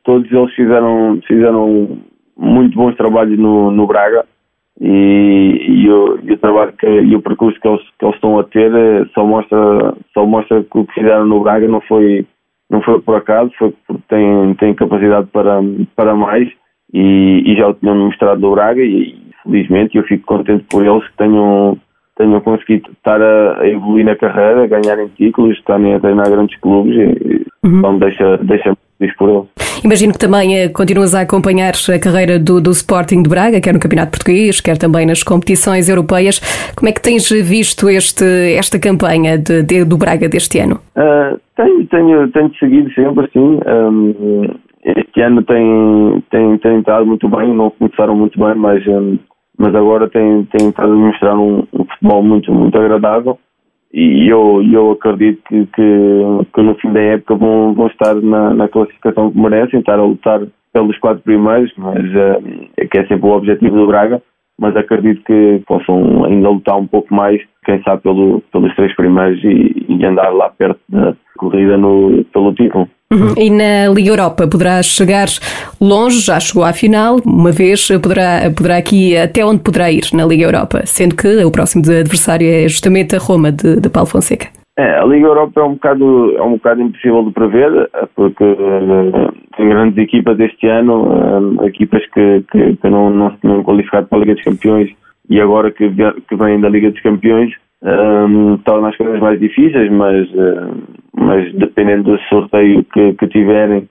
Todos 0.05 0.31
eles 0.31 0.55
fizeram, 0.55 1.21
fizeram 1.27 1.99
muito 2.37 2.77
bons 2.77 2.97
trabalhos 2.97 3.39
no, 3.39 3.71
no 3.71 3.87
Braga 3.87 4.25
e, 4.81 5.85
e, 5.85 5.91
o, 5.91 6.19
e 6.23 6.33
o 6.33 6.39
trabalho 6.39 6.73
que, 6.79 6.87
e 6.87 7.17
o 7.17 7.23
percurso 7.23 7.59
que 7.61 7.69
eles, 7.69 7.83
que 7.99 8.05
eles 8.05 8.15
estão 8.15 8.39
a 8.39 8.45
ter 8.45 8.73
eh, 8.75 9.07
só 9.15 9.25
mostra, 9.25 9.95
só 10.13 10.27
mostra 10.27 10.63
que 10.63 10.79
o 10.79 10.85
que 10.85 10.95
fizeram 10.95 11.25
no 11.25 11.41
Braga 11.41 11.67
não 11.67 11.81
foi, 11.81 12.27
não 12.69 12.83
foi 12.83 13.01
por 13.01 13.17
acaso, 13.17 13.51
foi 13.59 13.73
porque 13.87 14.03
têm, 14.09 14.55
têm 14.55 14.75
capacidade 14.75 15.29
para, 15.33 15.61
para 15.97 16.15
mais 16.15 16.49
e, 16.93 17.43
e 17.47 17.57
já 17.57 17.69
o 17.69 17.75
tinham 17.75 17.97
mostrado 17.97 18.41
no 18.41 18.53
Braga 18.53 18.83
e, 18.83 19.27
felizmente 19.47 19.97
eu 19.97 20.03
fico 20.05 20.27
contente 20.27 20.65
por 20.69 20.85
eles 20.85 21.07
que 21.09 21.17
tenham, 21.17 21.79
tenham 22.17 22.41
conseguido 22.41 22.91
estar 22.91 23.21
a, 23.23 23.61
a 23.61 23.69
evoluir 23.69 24.05
na 24.05 24.17
carreira, 24.17 24.67
ganharem 24.67 25.09
títulos, 25.17 25.57
estarem 25.57 25.95
a 25.95 26.01
treinar 26.01 26.29
grandes 26.29 26.59
clubes 26.61 26.95
e 26.97 27.47
uhum. 27.65 27.79
então 27.79 27.99
deixa, 27.99 28.37
deixa 28.39 28.77
feliz 28.99 29.17
por 29.17 29.29
eles. 29.29 29.67
Imagino 29.85 30.13
que 30.13 30.19
também 30.19 30.57
eh, 30.59 30.69
continuas 30.69 31.15
a 31.15 31.21
acompanhar 31.21 31.75
a 31.75 31.99
carreira 31.99 32.39
do, 32.39 32.61
do, 32.61 32.71
Sporting 32.71 33.23
de 33.23 33.29
Braga, 33.29 33.61
quer 33.61 33.75
no 33.75 33.79
Campeonato 33.79 34.11
Português, 34.13 34.61
quer 34.61 34.79
também 34.79 35.07
nas 35.07 35.23
competições 35.23 35.89
europeias. 35.89 36.41
Como 36.75 36.89
é 36.89 36.93
que 36.93 37.03
tens 37.03 37.29
visto 37.29 37.89
este, 37.91 38.25
esta 38.57 38.79
campanha 38.79 39.37
de, 39.39 39.63
de, 39.63 39.85
do 39.85 39.99
Braga 39.99 40.29
deste 40.29 40.59
ano? 40.59 40.81
Uh, 40.97 41.39
tenho, 41.57 41.87
tenho, 41.87 42.29
tenho 42.33 42.55
seguido 42.59 42.91
sempre, 42.95 43.27
assim. 43.27 43.61
Um, 43.67 44.55
este 44.87 45.21
ano 45.21 45.43
tem, 45.43 46.23
tem, 46.31 46.59
tem 46.59 46.79
estado 46.79 47.05
muito 47.05 47.29
bem, 47.29 47.53
não 47.53 47.71
começaram 47.71 48.15
muito 48.15 48.39
bem, 48.39 48.55
mas, 48.55 48.87
um, 48.87 49.19
mas 49.59 49.75
agora 49.75 50.09
tem, 50.09 50.45
tem 50.45 50.69
estado 50.69 50.93
a 50.93 50.97
mostrar 50.97 51.37
um, 51.37 51.67
um 51.73 51.85
futebol 51.85 52.23
muito, 52.23 52.53
muito 52.53 52.79
agradável. 52.79 53.37
E 53.93 54.29
eu, 54.31 54.63
eu 54.63 54.93
acredito 54.93 55.43
que, 55.49 55.67
que, 55.67 56.23
que, 56.55 56.63
no 56.63 56.75
fim 56.77 56.93
da 56.93 57.01
época 57.01 57.35
vão, 57.35 57.75
vão 57.75 57.87
estar 57.89 58.15
na, 58.15 58.55
na, 58.55 58.69
classificação 58.69 59.31
que 59.31 59.39
merecem, 59.39 59.81
estar 59.81 59.99
a 59.99 60.05
lutar 60.05 60.41
pelos 60.73 60.99
quatro 60.99 61.23
primeiros, 61.23 61.73
mas 61.77 62.05
é 62.77 62.87
que 62.87 62.99
é 62.99 63.07
sempre 63.07 63.27
o 63.27 63.33
objetivo 63.33 63.77
do 63.77 63.87
Braga, 63.87 64.23
mas 64.59 64.77
acredito 64.77 65.23
que 65.25 65.63
possam 65.67 66.25
ainda 66.25 66.49
lutar 66.49 66.77
um 66.77 66.87
pouco 66.87 67.13
mais, 67.15 67.41
quem 67.65 67.83
sabe 67.83 68.03
pelo, 68.03 68.43
pelos 68.53 68.75
três 68.75 68.95
primeiros 68.95 69.43
e, 69.45 69.87
e 69.89 70.05
andar 70.05 70.31
lá 70.31 70.49
perto 70.51 70.81
da, 70.89 71.15
corrida 71.37 71.77
no, 71.77 72.25
pelo 72.33 72.55
título. 72.55 72.89
Uhum. 73.13 73.35
E 73.37 73.51
na 73.51 73.89
Liga 73.95 74.11
Europa 74.11 74.49
poderá 74.49 74.83
chegar 74.83 75.29
longe, 75.81 76.21
já 76.21 76.41
chegou 76.41 76.65
à 76.65 76.73
final, 76.73 77.19
uma 77.25 77.53
vez 77.53 77.87
poderá, 78.03 78.51
poderá 78.57 78.79
aqui 78.79 79.17
até 79.17 79.45
onde 79.45 79.61
poderá 79.63 79.93
ir 79.93 80.03
na 80.13 80.25
Liga 80.25 80.45
Europa, 80.45 80.83
sendo 80.85 81.15
que 81.15 81.45
o 81.45 81.51
próximo 81.51 81.85
adversário 81.89 82.49
é 82.49 82.69
justamente 82.69 83.15
a 83.15 83.19
Roma 83.19 83.53
de, 83.53 83.81
de 83.81 83.89
Paulo 83.89 84.09
Fonseca. 84.09 84.49
É, 84.79 84.99
a 84.99 85.05
Liga 85.07 85.27
Europa 85.27 85.59
é 85.59 85.65
um 85.65 85.73
bocado, 85.73 86.37
é 86.37 86.43
um 86.43 86.53
bocado 86.53 86.83
impossível 86.83 87.25
de 87.25 87.33
prever, 87.33 87.91
porque 88.15 88.45
uh, 88.45 89.33
tem 89.57 89.71
grandes 89.71 89.97
equipas 89.97 90.39
este 90.39 90.69
ano, 90.69 91.59
uh, 91.59 91.67
equipas 91.67 92.05
que, 92.11 92.45
que, 92.53 92.77
que, 92.77 92.91
não, 92.91 93.09
não 93.09 93.31
se 93.31 93.39
tinham 93.39 93.65
qualificado 93.65 94.07
para 94.07 94.19
a 94.19 94.21
Liga 94.21 94.35
dos 94.35 94.45
Campeões 94.45 94.91
e 95.31 95.41
agora 95.41 95.71
que, 95.71 95.89
que 95.89 96.37
vêm 96.37 96.61
da 96.61 96.69
Liga 96.69 96.91
dos 96.91 97.01
Campeões 97.01 97.55
um, 97.83 98.59
torna 98.59 98.89
as 98.89 98.97
coisas 98.99 99.19
mais 99.19 99.41
difíceis, 99.41 99.91
mas, 99.91 100.29
mas 101.15 101.53
dependendo 101.55 102.13
do 102.13 102.19
sorteio 102.29 102.85
que, 102.85 103.15
que, 103.15 103.29
tiverem 103.29 103.89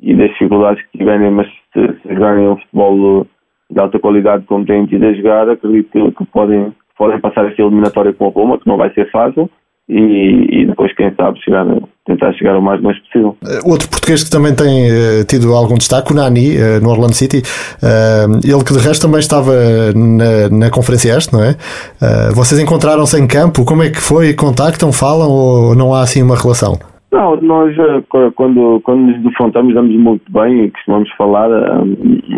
e 0.00 0.14
das 0.14 0.30
dificuldades 0.30 0.84
que 0.86 0.98
tiverem, 0.98 1.32
mas 1.32 1.48
se, 1.72 2.00
se 2.00 2.14
jogarem 2.14 2.48
um 2.48 2.56
futebol 2.56 3.26
de 3.70 3.80
alta 3.80 3.98
qualidade 3.98 4.44
como 4.46 4.64
têm 4.64 4.86
tido 4.86 5.04
a 5.04 5.12
jogar, 5.14 5.48
acredito 5.48 5.90
que, 5.90 6.12
que 6.12 6.26
podem, 6.26 6.72
podem 6.96 7.20
passar 7.20 7.46
esta 7.46 7.60
eliminatória 7.60 8.12
com 8.12 8.28
a 8.28 8.30
Roma, 8.30 8.58
que 8.58 8.68
não 8.68 8.76
vai 8.76 8.92
ser 8.92 9.10
fácil, 9.10 9.50
e, 9.88 10.60
e, 10.62 10.66
depois, 10.66 10.94
quem 10.94 11.10
sabe, 11.14 11.40
chegar, 11.42 11.66
tentar 12.04 12.32
chegar 12.34 12.58
o 12.58 12.62
mais 12.62 12.80
longe 12.82 13.00
possível. 13.00 13.36
Eh, 13.42 13.60
outro 13.64 13.88
português 13.88 14.22
que 14.22 14.30
também 14.30 14.54
tem 14.54 14.90
uh, 14.90 15.24
tido 15.24 15.54
algum 15.54 15.76
destaque, 15.76 16.12
o 16.12 16.14
Nani, 16.14 16.56
uh, 16.56 16.80
no 16.82 16.90
Orlando 16.90 17.14
City, 17.14 17.38
uh, 17.38 18.36
ele 18.44 18.64
que 18.64 18.74
de 18.74 18.86
resto 18.86 19.06
também 19.06 19.20
estava 19.20 19.50
na, 19.94 20.50
na 20.50 20.70
Conferência 20.70 21.16
Este, 21.16 21.32
não 21.32 21.42
é? 21.42 21.56
vocês 22.34 22.60
encontraram-se 22.60 23.18
em 23.18 23.26
campo, 23.26 23.64
como 23.64 23.82
é 23.82 23.88
que 23.88 24.00
foi? 24.00 24.34
Contactam, 24.34 24.92
falam 24.92 25.30
ou 25.30 25.74
não 25.74 25.94
há 25.94 26.02
assim 26.02 26.22
uma 26.22 26.36
relação? 26.36 26.78
Não, 27.10 27.40
nós 27.40 27.74
quando, 28.34 28.80
quando 28.82 29.00
nos 29.00 29.22
defrontamos 29.22 29.74
damos 29.74 29.96
muito 29.96 30.30
bem 30.30 30.64
e 30.64 30.70
costumamos 30.70 31.10
falar. 31.16 31.48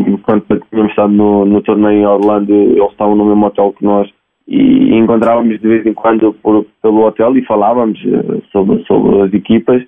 Enquanto 0.06 0.60
tínhamos 0.70 0.92
estado 0.92 1.12
no, 1.12 1.44
no 1.44 1.60
torneio 1.62 2.02
em 2.02 2.06
Orlando, 2.06 2.52
eles 2.52 2.90
estavam 2.92 3.16
no 3.16 3.24
mesmo 3.24 3.46
hotel 3.46 3.74
que 3.76 3.84
nós 3.84 4.08
e 4.50 4.96
encontrávamos 4.96 5.60
de 5.60 5.68
vez 5.68 5.86
em 5.86 5.94
quando 5.94 6.32
por, 6.42 6.66
pelo 6.82 7.06
hotel 7.06 7.36
e 7.36 7.46
falávamos 7.46 8.00
eh, 8.04 8.42
sobre, 8.50 8.84
sobre 8.84 9.22
as 9.22 9.32
equipas, 9.32 9.80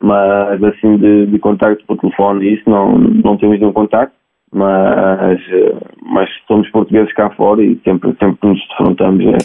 mas 0.00 0.62
assim 0.62 0.96
de, 0.98 1.26
de 1.26 1.38
contacto 1.40 1.84
por 1.84 1.98
telefone 1.98 2.54
isso 2.54 2.62
não, 2.70 2.96
não 2.96 3.36
temos 3.36 3.58
nenhum 3.58 3.72
contacto, 3.72 4.14
mas, 4.52 5.40
eh, 5.50 5.74
mas 6.12 6.30
somos 6.46 6.70
portugueses 6.70 7.12
cá 7.14 7.28
fora 7.30 7.60
e 7.60 7.76
sempre, 7.82 8.14
sempre 8.20 8.48
nos 8.48 8.68
defrontamos. 8.68 9.24
É, 9.26 9.38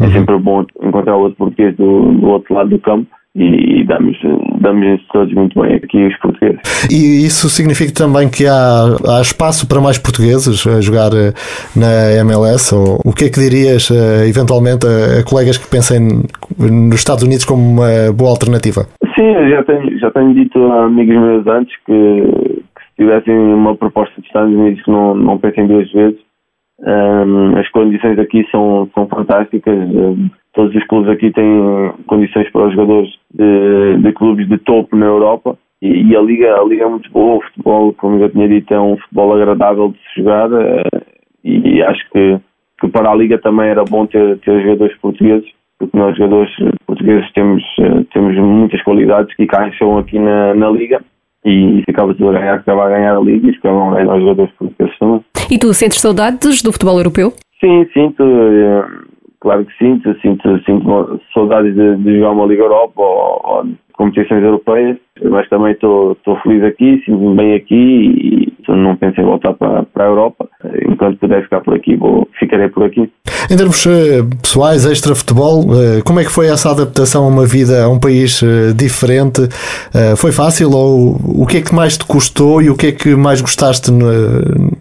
é 0.00 0.04
uhum. 0.04 0.10
sempre 0.10 0.38
bom 0.38 0.64
encontrar 0.82 1.16
outro 1.16 1.38
português 1.38 1.76
do, 1.76 2.12
do 2.12 2.28
outro 2.28 2.54
lado 2.54 2.70
do 2.70 2.78
campo 2.80 3.08
e 3.38 3.84
damos, 3.84 4.16
damos 4.60 5.00
todos 5.12 5.32
muito 5.34 5.60
bem 5.60 5.76
aqui 5.76 6.06
os 6.06 6.16
portugueses. 6.18 6.60
E 6.90 7.26
isso 7.26 7.48
significa 7.48 7.92
também 7.92 8.28
que 8.28 8.46
há, 8.46 9.18
há 9.18 9.20
espaço 9.20 9.68
para 9.68 9.80
mais 9.80 9.98
portugueses 9.98 10.66
a 10.66 10.80
jogar 10.80 11.10
eh, 11.14 11.32
na 11.76 12.20
MLS? 12.22 12.74
Ou 12.74 12.98
o 13.04 13.12
que 13.12 13.26
é 13.26 13.30
que 13.30 13.40
dirias 13.40 13.90
eh, 13.90 14.28
eventualmente 14.28 14.86
a, 14.86 15.20
a 15.20 15.24
colegas 15.24 15.56
que 15.56 15.70
pensem 15.70 16.22
nos 16.58 16.98
Estados 16.98 17.22
Unidos 17.22 17.44
como 17.44 17.62
uma 17.62 18.12
boa 18.12 18.30
alternativa? 18.30 18.86
Sim, 19.14 19.32
já 19.50 19.62
tenho, 19.64 19.98
já 19.98 20.10
tenho 20.10 20.34
dito 20.34 20.58
a 20.72 20.84
amigos 20.84 21.16
meus 21.16 21.46
antes 21.46 21.74
que, 21.86 21.92
que 21.92 22.82
se 22.82 22.96
tivessem 22.98 23.36
uma 23.36 23.76
proposta 23.76 24.14
dos 24.16 24.26
Estados 24.26 24.54
Unidos 24.54 24.82
que 24.82 24.90
não, 24.90 25.14
não 25.14 25.38
pensem 25.38 25.66
duas 25.66 25.90
vezes. 25.92 26.27
Um, 26.80 27.56
as 27.56 27.68
condições 27.70 28.18
aqui 28.18 28.46
são, 28.50 28.88
são 28.94 29.08
fantásticas. 29.08 29.76
Todos 30.52 30.74
os 30.74 30.86
clubes 30.86 31.10
aqui 31.10 31.32
têm 31.32 31.92
condições 32.06 32.50
para 32.50 32.66
os 32.66 32.74
jogadores 32.74 33.10
de, 33.34 33.98
de 33.98 34.12
clubes 34.12 34.48
de 34.48 34.58
topo 34.58 34.96
na 34.96 35.06
Europa 35.06 35.56
e, 35.82 36.02
e, 36.02 36.16
a, 36.16 36.20
liga, 36.20 36.54
a 36.54 36.64
liga 36.64 36.84
é 36.84 36.88
muito 36.88 37.10
boa. 37.10 37.36
O 37.38 37.42
futebol, 37.42 37.92
como 37.94 38.18
já 38.18 38.28
tinha 38.28 38.48
dito, 38.48 38.72
é 38.72 38.80
um 38.80 38.96
futebol 38.96 39.34
agradável 39.34 39.88
de 39.88 39.98
se 39.98 40.20
jogar 40.20 40.50
uh, 40.52 41.02
e 41.44 41.82
acho 41.82 42.08
que, 42.10 42.38
que 42.80 42.88
para 42.88 43.10
a 43.10 43.14
liga 43.14 43.38
também 43.38 43.68
era 43.68 43.84
bom 43.84 44.06
ter, 44.06 44.38
ter 44.38 44.62
jogadores 44.62 44.96
portugueses 44.98 45.48
porque 45.78 45.96
nós 45.96 46.16
jogadores 46.16 46.52
portugueses 46.86 47.30
temos, 47.32 47.62
uh, 47.78 48.04
temos 48.12 48.36
muitas 48.36 48.82
qualidades 48.82 49.34
que 49.36 49.44
encaixam 49.44 49.96
aqui 49.96 50.18
na, 50.18 50.54
na 50.54 50.70
liga 50.70 51.00
e 51.48 51.82
ficava 51.84 52.14
tudo 52.14 52.30
a 52.30 52.40
ganhar, 52.40 52.58
ficava 52.58 52.86
a 52.86 52.88
ganhar 52.90 53.16
a 53.16 53.20
liga 53.20 53.48
e 53.48 53.54
ficavam 53.54 53.90
a 53.90 53.94
ganhar 53.94 54.14
os 54.14 54.20
jogadores 54.20 54.52
portugueses 54.58 54.98
também. 54.98 55.24
E 55.50 55.58
tu 55.58 55.72
sentes 55.72 56.00
saudades 56.00 56.62
do 56.62 56.72
futebol 56.72 56.98
europeu? 56.98 57.32
Sim, 57.60 57.86
sinto. 57.92 58.22
Uh, 58.22 59.08
claro 59.40 59.64
que 59.64 59.76
sinto, 59.78 60.14
sinto, 60.20 60.62
sinto 60.64 61.20
saudades 61.32 61.74
de, 61.74 61.96
de 61.96 62.16
jogar 62.16 62.32
uma 62.32 62.46
Liga 62.46 62.62
Europa 62.62 63.00
ou, 63.00 63.40
ou 63.44 63.66
competições 63.98 64.42
europeias, 64.44 64.96
mas 65.24 65.48
também 65.48 65.72
estou 65.72 66.16
feliz 66.42 66.62
aqui, 66.62 67.02
sinto-me 67.04 67.36
bem 67.36 67.54
aqui 67.54 67.74
e 67.74 68.48
não 68.68 68.94
penso 68.96 69.20
em 69.20 69.24
voltar 69.24 69.52
para, 69.54 69.82
para 69.82 70.04
a 70.04 70.06
Europa. 70.06 70.48
Enquanto 70.88 71.18
puder 71.18 71.42
ficar 71.42 71.60
por 71.60 71.74
aqui, 71.74 71.96
vou, 71.96 72.28
ficarei 72.38 72.68
por 72.68 72.84
aqui. 72.84 73.10
Em 73.50 73.56
termos 73.56 73.84
uh, 73.86 74.24
pessoais, 74.40 74.86
extra-futebol, 74.86 75.62
uh, 75.62 76.04
como 76.06 76.20
é 76.20 76.24
que 76.24 76.30
foi 76.30 76.46
essa 76.46 76.70
adaptação 76.70 77.24
a 77.24 77.28
uma 77.28 77.44
vida, 77.44 77.84
a 77.84 77.88
um 77.88 77.98
país 77.98 78.40
uh, 78.40 78.72
diferente? 78.74 79.48
foi 80.16 80.32
fácil 80.32 80.70
ou 80.70 81.16
o 81.42 81.46
que 81.46 81.58
é 81.58 81.60
que 81.60 81.74
mais 81.74 81.96
te 81.96 82.06
custou 82.06 82.62
e 82.62 82.70
o 82.70 82.76
que 82.76 82.88
é 82.88 82.92
que 82.92 83.16
mais 83.16 83.40
gostaste 83.40 83.90
no, 83.90 84.06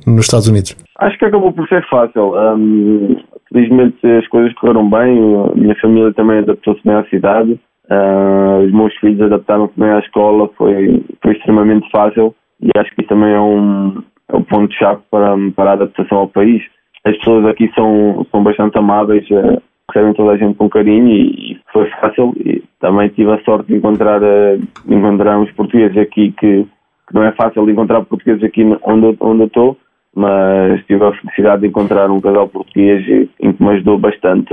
nos 0.05 0.25
Estados 0.25 0.47
Unidos? 0.47 0.75
Acho 0.99 1.17
que 1.17 1.25
acabou 1.25 1.51
por 1.51 1.67
ser 1.67 1.83
fácil. 1.89 2.33
Um, 2.35 3.17
felizmente 3.51 3.97
as 4.05 4.27
coisas 4.27 4.53
correram 4.55 4.87
bem, 4.89 5.17
a 5.35 5.55
minha 5.55 5.75
família 5.81 6.13
também 6.13 6.39
adaptou-se 6.39 6.81
bem 6.83 6.95
à 6.95 7.03
cidade, 7.05 7.59
uh, 7.89 8.65
os 8.65 8.71
meus 8.71 8.95
filhos 8.97 9.21
adaptaram-se 9.21 9.83
à 9.83 9.99
escola, 9.99 10.49
foi, 10.57 11.03
foi 11.21 11.33
extremamente 11.33 11.89
fácil 11.91 12.35
e 12.61 12.69
acho 12.77 12.93
que 12.95 13.01
isso 13.01 13.09
também 13.09 13.33
é 13.33 13.39
um, 13.39 14.03
é 14.29 14.35
um 14.35 14.43
ponto-chave 14.43 15.01
para, 15.11 15.35
para 15.55 15.71
a 15.71 15.73
adaptação 15.73 16.19
ao 16.19 16.27
país. 16.27 16.61
As 17.05 17.15
pessoas 17.17 17.45
aqui 17.45 17.71
são, 17.75 18.25
são 18.31 18.43
bastante 18.43 18.77
amáveis, 18.77 19.29
uh, 19.29 19.61
recebem 19.91 20.13
toda 20.13 20.31
a 20.31 20.37
gente 20.37 20.55
com 20.55 20.69
carinho 20.69 21.07
e, 21.07 21.53
e, 21.53 21.59
foi 21.71 21.89
fácil 22.01 22.33
e 22.37 22.63
também 22.79 23.09
tive 23.09 23.31
a 23.31 23.41
sorte 23.43 23.67
de 23.67 23.77
encontrar, 23.77 24.21
uh, 24.21 24.57
de 24.85 24.93
encontrar 24.93 25.37
uns 25.39 25.51
portugueses 25.51 25.97
aqui 25.97 26.31
que, 26.31 26.63
que 27.07 27.13
não 27.13 27.23
é 27.23 27.31
fácil 27.33 27.65
de 27.65 27.71
encontrar 27.71 28.03
portugueses 28.03 28.43
aqui 28.43 28.63
onde, 28.83 29.17
onde 29.19 29.41
eu 29.41 29.47
estou 29.47 29.77
mas 30.17 30.83
tive 30.87 31.05
a 31.05 31.11
felicidade 31.11 31.61
de 31.61 31.67
encontrar 31.67 32.09
um 32.09 32.19
casal 32.19 32.47
português 32.47 33.29
em 33.39 33.53
que 33.53 33.63
me 33.63 33.69
ajudou 33.69 33.99
bastante 33.99 34.51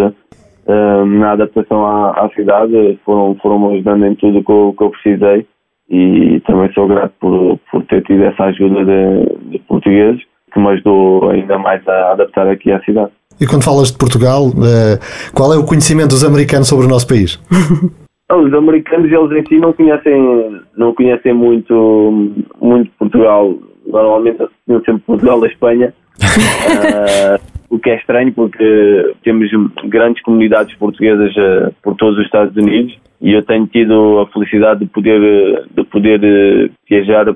na 0.66 1.32
adaptação 1.32 1.84
à, 1.84 2.10
à, 2.12 2.30
cidade, 2.34 2.98
foram, 3.04 3.36
foram 3.42 3.58
me 3.58 3.74
ajudando 3.74 4.06
em 4.06 4.14
tudo 4.14 4.38
o 4.38 4.44
que 4.44 4.52
eu, 4.52 4.74
que 4.76 4.84
eu 4.84 4.90
precisei 4.90 5.46
e 5.90 6.40
também 6.46 6.72
sou 6.72 6.88
grato 6.88 7.12
por, 7.20 7.58
por 7.70 7.84
ter 7.84 8.02
tido 8.04 8.24
essa 8.24 8.44
ajuda 8.44 8.84
de, 8.84 9.50
de 9.50 9.58
portugueses 9.60 10.22
que 10.52 10.60
me 10.60 10.68
ajudou 10.68 11.30
ainda 11.30 11.58
mais 11.58 11.86
a 11.86 12.12
adaptar 12.12 12.48
aqui 12.48 12.72
à 12.72 12.80
cidade. 12.82 13.10
E 13.40 13.46
quando 13.46 13.64
falas 13.64 13.90
de 13.90 13.98
Portugal, 13.98 14.46
uh, 14.48 15.32
qual 15.34 15.52
é 15.52 15.58
o 15.58 15.66
conhecimento 15.66 16.10
dos 16.10 16.24
americanos 16.24 16.68
sobre 16.68 16.86
o 16.86 16.88
nosso 16.88 17.08
país? 17.08 17.40
Os 18.32 18.54
americanos, 18.54 19.12
eles 19.12 19.32
em 19.32 19.46
si 19.46 19.58
não 19.60 19.72
conhecem, 19.74 20.60
não 20.76 20.94
conhecem 20.94 21.34
muito, 21.34 22.34
muito 22.60 22.90
Portugal 22.98 23.54
normalmente 23.86 24.42
associam 24.42 24.82
sempre 24.84 25.02
Portugal 25.06 25.44
a 25.44 25.46
Espanha, 25.46 25.94
uh, 26.18 27.42
o 27.74 27.78
que 27.78 27.90
é 27.90 27.96
estranho 27.96 28.32
porque 28.32 29.14
temos 29.24 29.50
grandes 29.86 30.22
comunidades 30.22 30.74
portuguesas 30.76 31.34
uh, 31.36 31.74
por 31.82 31.96
todos 31.96 32.18
os 32.18 32.24
Estados 32.24 32.56
Unidos 32.56 32.96
e 33.20 33.32
eu 33.32 33.42
tenho 33.42 33.66
tido 33.66 34.20
a 34.20 34.26
felicidade 34.32 34.80
de 34.80 34.86
poder, 34.86 35.66
de 35.74 35.84
poder 35.84 36.20
uh, 36.20 36.70
viajar 36.88 37.34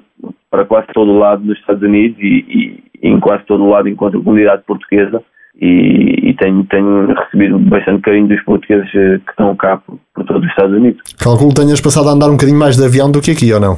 para 0.50 0.64
quase 0.64 0.87
todo 0.95 1.11
o 1.11 1.18
lado 1.18 1.42
dos 1.42 1.59
Estados 1.59 1.83
Unidos 1.83 2.18
e, 2.21 2.83
e 3.02 3.09
em 3.09 3.18
quase 3.18 3.45
todo 3.47 3.64
o 3.64 3.71
lado 3.71 3.88
encontro 3.88 4.23
comunidade 4.23 4.62
portuguesa 4.66 5.23
e, 5.61 6.30
e, 6.30 6.35
tenho, 6.35 6.64
tenho 6.64 7.12
recebido 7.14 7.59
bastante 7.59 8.02
carinho 8.02 8.28
dos 8.28 8.42
portugueses 8.45 8.90
que 8.90 9.30
estão 9.30 9.57
cá 9.57 9.78
por, 9.78 9.99
por 10.14 10.25
todos 10.25 10.45
os 10.45 10.50
Estados 10.50 10.76
Unidos. 10.76 11.00
Calculo 11.18 11.50
que 11.50 11.62
tenhas 11.62 11.80
passado 11.80 12.09
a 12.09 12.12
andar 12.12 12.28
um 12.28 12.33
bocadinho 12.33 12.59
mais 12.59 12.76
de 12.76 12.85
avião 12.85 13.11
do 13.11 13.21
que 13.21 13.33
aqui, 13.33 13.52
ou 13.52 13.59
não? 13.59 13.75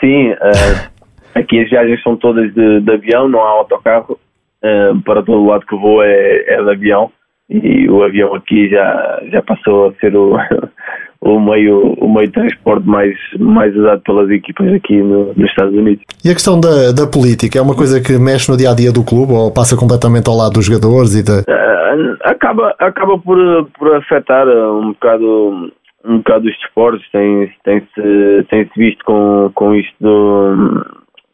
Sim, 0.00 0.30
uh, 0.32 0.88
Aqui 1.38 1.60
as 1.60 1.70
viagens 1.70 2.02
são 2.02 2.16
todas 2.16 2.52
de, 2.52 2.80
de 2.80 2.90
avião, 2.92 3.28
não 3.28 3.40
há 3.40 3.50
autocarro. 3.50 4.18
Uh, 4.62 5.00
para 5.02 5.22
todo 5.22 5.46
lado 5.46 5.64
que 5.66 5.76
vou 5.76 6.02
é, 6.02 6.44
é 6.48 6.62
de 6.62 6.70
avião 6.70 7.12
e 7.50 7.88
o 7.88 8.02
avião 8.02 8.34
aqui 8.34 8.68
já, 8.68 9.22
já 9.32 9.42
passou 9.42 9.88
a 9.88 9.92
ser 9.94 10.14
o, 10.14 10.36
o, 11.20 11.40
meio, 11.40 11.94
o 11.94 12.12
meio 12.12 12.26
de 12.26 12.32
transporte 12.34 12.86
mais, 12.86 13.16
mais 13.38 13.74
usado 13.74 14.02
pelas 14.02 14.30
equipas 14.30 14.72
aqui 14.72 14.96
no, 14.96 15.32
nos 15.34 15.48
Estados 15.48 15.74
Unidos. 15.74 16.04
E 16.24 16.30
a 16.30 16.34
questão 16.34 16.60
da, 16.60 16.92
da 16.92 17.06
política 17.06 17.58
é 17.58 17.62
uma 17.62 17.74
coisa 17.74 18.02
que 18.02 18.18
mexe 18.18 18.50
no 18.50 18.56
dia 18.56 18.70
a 18.70 18.74
dia 18.74 18.92
do 18.92 19.04
clube 19.04 19.32
ou 19.32 19.52
passa 19.52 19.76
completamente 19.76 20.28
ao 20.28 20.36
lado 20.36 20.54
dos 20.54 20.66
jogadores 20.66 21.14
e 21.14 21.22
da. 21.22 21.40
Uh, 21.40 22.16
acaba, 22.22 22.74
acaba 22.78 23.18
por, 23.18 23.38
por 23.78 23.96
afetar 23.96 24.46
um 24.46 24.92
bocado 24.92 25.72
um 26.04 26.18
bocado 26.18 26.46
os 26.46 26.56
desportos, 26.58 27.04
tem-se 27.10 27.52
tem 27.64 27.80
-se, 27.80 28.46
tem 28.48 28.64
-se 28.64 28.70
visto 28.76 29.04
com, 29.04 29.50
com 29.54 29.74
isto 29.74 29.94
do, 30.00 30.84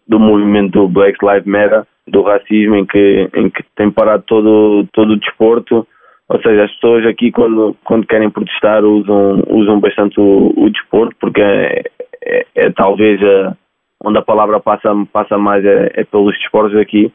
do 0.06 0.18
movimento 0.18 0.87
Black 0.88 1.18
Lives 1.25 1.46
Matter, 1.46 1.84
do 2.06 2.23
racismo, 2.23 2.76
em 2.76 2.84
que, 2.84 3.30
em 3.34 3.49
que 3.49 3.64
tem 3.75 3.90
parado 3.90 4.23
todo, 4.26 4.87
todo 4.92 5.12
o 5.12 5.18
desporto, 5.18 5.87
ou 6.28 6.40
seja, 6.40 6.64
as 6.64 6.73
pessoas 6.73 7.06
aqui 7.06 7.30
quando, 7.30 7.76
quando 7.84 8.06
querem 8.06 8.30
protestar 8.30 8.82
usam, 8.84 9.42
usam 9.49 9.78
bastante 9.78 10.18
o, 10.18 10.52
o 10.56 10.70
desporto 10.70 11.14
porque 11.20 11.40
é, 11.40 11.82
é, 12.25 12.46
é 12.54 12.70
talvez 12.70 13.23
a, 13.23 13.56
onde 14.02 14.18
a 14.18 14.23
palavra 14.23 14.58
passa, 14.58 14.90
passa 15.12 15.37
mais 15.37 15.64
é, 15.64 15.92
é, 15.94 16.04
pelos 16.04 16.37
desportos 16.38 16.78
aqui. 16.78 17.12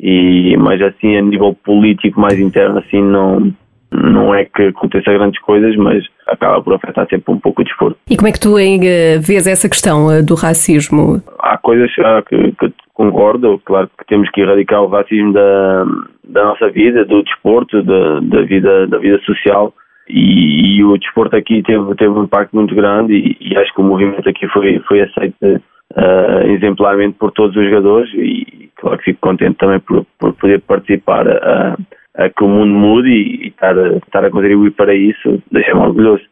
E 0.00 0.56
mas 0.58 0.80
assim 0.80 1.16
a 1.16 1.22
nível 1.22 1.52
político 1.54 2.20
mais 2.20 2.38
interno 2.38 2.78
assim 2.78 3.02
não 3.02 3.52
não 3.90 4.34
é 4.34 4.44
que 4.44 4.64
aconteça 4.64 5.12
grandes 5.12 5.40
coisas, 5.40 5.74
mas 5.76 6.04
acaba 6.26 6.62
por 6.62 6.74
afetar 6.74 7.06
sempre 7.08 7.32
um 7.32 7.38
pouco 7.38 7.62
o 7.62 7.64
desporto. 7.64 7.98
E 8.08 8.16
como 8.16 8.28
é 8.28 8.32
que 8.32 8.40
tu 8.40 8.58
eh, 8.58 9.18
vês 9.18 9.46
essa 9.46 9.68
questão 9.68 10.10
eh, 10.10 10.22
do 10.22 10.34
racismo? 10.34 11.22
Há 11.38 11.56
coisas 11.56 11.90
que, 12.28 12.52
que 12.52 12.72
concordo, 12.92 13.60
claro 13.64 13.88
que 13.98 14.06
temos 14.06 14.30
que 14.30 14.40
erradicar 14.40 14.82
o 14.82 14.88
racismo 14.88 15.32
da, 15.32 15.84
da 16.28 16.44
nossa 16.44 16.68
vida, 16.68 17.04
do 17.04 17.22
desporto, 17.22 17.82
da, 17.82 18.20
da, 18.20 18.42
vida, 18.42 18.86
da 18.86 18.98
vida 18.98 19.18
social. 19.20 19.72
E, 20.08 20.78
e, 20.78 20.84
o 20.84 20.96
desporto 20.96 21.36
aqui 21.36 21.62
teve, 21.62 21.94
teve 21.96 22.10
um 22.10 22.24
impacto 22.24 22.56
muito 22.56 22.74
grande 22.74 23.12
e, 23.12 23.36
e 23.40 23.56
acho 23.58 23.74
que 23.74 23.80
o 23.80 23.84
movimento 23.84 24.26
aqui 24.26 24.48
foi, 24.48 24.78
foi 24.88 25.02
aceito 25.02 25.36
uh, 25.44 26.46
exemplarmente 26.46 27.16
por 27.18 27.30
todos 27.32 27.54
os 27.54 27.64
jogadores 27.64 28.10
e 28.14 28.70
claro 28.76 28.96
que 28.98 29.04
fico 29.04 29.20
contente 29.20 29.58
também 29.58 29.80
por, 29.80 30.06
por 30.18 30.32
poder 30.32 30.62
participar 30.62 31.26
uh, 31.26 31.76
a 32.18 32.28
que 32.28 32.44
o 32.44 32.48
mundo 32.48 32.72
mude 32.72 33.08
e, 33.08 33.44
e 33.44 33.48
estar, 33.48 33.78
a, 33.78 33.96
estar 33.96 34.24
a 34.24 34.30
contribuir 34.30 34.72
para 34.72 34.94
isso 34.94 35.40
deixa-me 35.50 35.80
orgulhoso. 35.80 36.22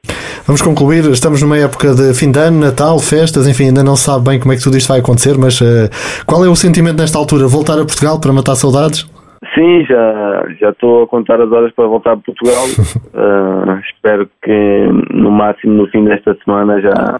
Vamos 0.46 0.60
concluir, 0.60 1.04
estamos 1.10 1.42
numa 1.42 1.56
época 1.56 1.94
de 1.94 2.12
fim 2.14 2.30
de 2.30 2.38
ano, 2.38 2.60
Natal, 2.60 2.98
festas, 2.98 3.48
enfim, 3.48 3.68
ainda 3.68 3.82
não 3.82 3.96
se 3.96 4.04
sabe 4.04 4.30
bem 4.30 4.40
como 4.40 4.52
é 4.52 4.56
que 4.56 4.62
tudo 4.62 4.76
isto 4.76 4.88
vai 4.88 5.00
acontecer, 5.00 5.38
mas 5.38 5.60
uh, 5.60 5.88
qual 6.26 6.44
é 6.44 6.48
o 6.48 6.54
sentimento 6.54 6.98
nesta 6.98 7.18
altura? 7.18 7.46
Voltar 7.46 7.74
a 7.74 7.86
Portugal 7.86 8.20
para 8.20 8.32
matar 8.32 8.54
saudades? 8.54 9.06
Sim, 9.54 9.84
já, 9.84 10.44
já 10.60 10.70
estou 10.70 11.04
a 11.04 11.06
contar 11.06 11.40
as 11.40 11.50
horas 11.50 11.72
para 11.72 11.86
voltar 11.86 12.12
a 12.12 12.16
Portugal. 12.16 12.66
uh, 13.14 13.78
espero 13.86 14.28
que 14.42 14.88
no 15.12 15.30
máximo 15.30 15.74
no 15.74 15.86
fim 15.88 16.04
desta 16.04 16.36
semana 16.44 16.80
já, 16.80 17.18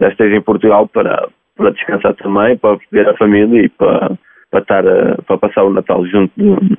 já 0.00 0.08
esteja 0.08 0.36
em 0.36 0.42
Portugal 0.42 0.88
para, 0.88 1.28
para 1.56 1.70
descansar 1.70 2.14
também, 2.14 2.56
para 2.56 2.78
ver 2.90 3.08
a 3.08 3.16
família 3.16 3.62
e 3.64 3.68
para, 3.68 4.12
para, 4.50 4.60
estar, 4.60 4.84
para 5.26 5.38
passar 5.38 5.64
o 5.64 5.72
Natal 5.72 6.04
junto 6.06 6.32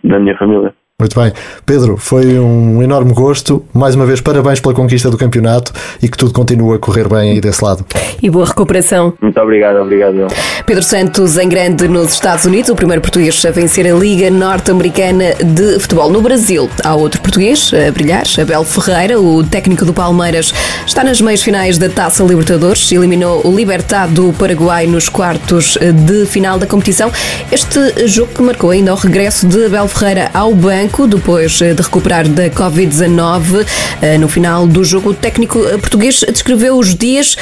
da 0.04 0.20
minha 0.20 0.38
família. 0.38 0.74
Muito 1.00 1.20
bem. 1.20 1.32
Pedro, 1.64 1.96
foi 1.96 2.40
um 2.40 2.82
enorme 2.82 3.14
gosto. 3.14 3.64
Mais 3.72 3.94
uma 3.94 4.04
vez, 4.04 4.20
parabéns 4.20 4.60
pela 4.60 4.74
conquista 4.74 5.12
do 5.12 5.16
campeonato 5.16 5.72
e 6.02 6.10
que 6.10 6.18
tudo 6.18 6.34
continue 6.34 6.76
a 6.76 6.80
correr 6.80 7.08
bem 7.08 7.34
aí 7.34 7.40
desse 7.40 7.64
lado. 7.64 7.86
E 8.20 8.28
boa 8.32 8.48
recuperação. 8.48 9.14
Muito 9.22 9.40
obrigado, 9.40 9.76
obrigado. 9.76 10.26
Pedro 10.66 10.82
Santos, 10.82 11.38
em 11.38 11.48
grande 11.48 11.88
nos 11.88 12.14
Estados 12.14 12.46
Unidos, 12.46 12.72
o 12.72 12.76
primeiro 12.76 13.00
português 13.00 13.46
a 13.46 13.52
vencer 13.52 13.86
a 13.86 13.94
Liga 13.94 14.32
Norte-Americana 14.32 15.36
de 15.36 15.80
Futebol. 15.80 16.10
No 16.10 16.20
Brasil, 16.20 16.68
há 16.84 16.96
outro 16.96 17.22
português 17.22 17.72
a 17.76 17.92
brilhar, 17.92 18.24
Abel 18.42 18.64
Ferreira, 18.64 19.22
o 19.22 19.44
técnico 19.44 19.86
do 19.86 19.94
Palmeiras, 19.94 20.52
está 20.84 21.04
nas 21.04 21.22
meias 21.22 21.44
finais 21.44 21.78
da 21.78 21.90
Taça 21.90 22.24
Libertadores, 22.24 22.92
eliminou 22.92 23.46
o 23.46 23.56
Libertad 23.56 24.10
do 24.10 24.34
Paraguai 24.34 24.88
nos 24.88 25.10
quartos 25.10 25.78
de 25.78 26.26
final 26.26 26.58
da 26.58 26.66
competição. 26.66 27.12
Este 27.52 28.08
jogo 28.08 28.34
que 28.34 28.42
marcou 28.42 28.72
ainda 28.72 28.92
o 28.92 28.98
regresso 28.98 29.46
de 29.46 29.68
Abel 29.68 29.88
Ferreira 29.88 30.32
ao 30.34 30.56
banco 30.56 30.87
depois 31.08 31.62
eh, 31.62 31.74
de 31.74 31.82
recuperar 31.82 32.28
da 32.28 32.50
Covid-19. 32.50 33.66
Eh, 34.02 34.18
no 34.18 34.28
final 34.28 34.66
do 34.66 34.84
jogo, 34.84 35.10
o 35.10 35.14
técnico 35.14 35.60
eh, 35.66 35.78
português 35.78 36.24
descreveu 36.32 36.78
os 36.78 36.96
dias 36.96 37.36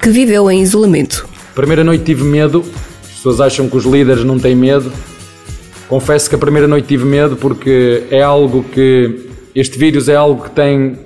que 0.00 0.10
viveu 0.10 0.50
em 0.50 0.62
isolamento. 0.62 1.28
Primeira 1.54 1.84
noite 1.84 2.04
tive 2.04 2.24
medo, 2.24 2.64
as 3.02 3.10
pessoas 3.16 3.40
acham 3.40 3.68
que 3.68 3.76
os 3.76 3.84
líderes 3.84 4.24
não 4.24 4.38
têm 4.38 4.54
medo. 4.54 4.92
Confesso 5.88 6.28
que 6.28 6.34
a 6.34 6.38
primeira 6.38 6.68
noite 6.68 6.88
tive 6.88 7.04
medo 7.04 7.36
porque 7.36 8.04
é 8.10 8.22
algo 8.22 8.64
que. 8.64 9.28
Este 9.54 9.78
vírus 9.78 10.08
é 10.08 10.14
algo 10.16 10.44
que 10.44 10.50
tem 10.50 10.98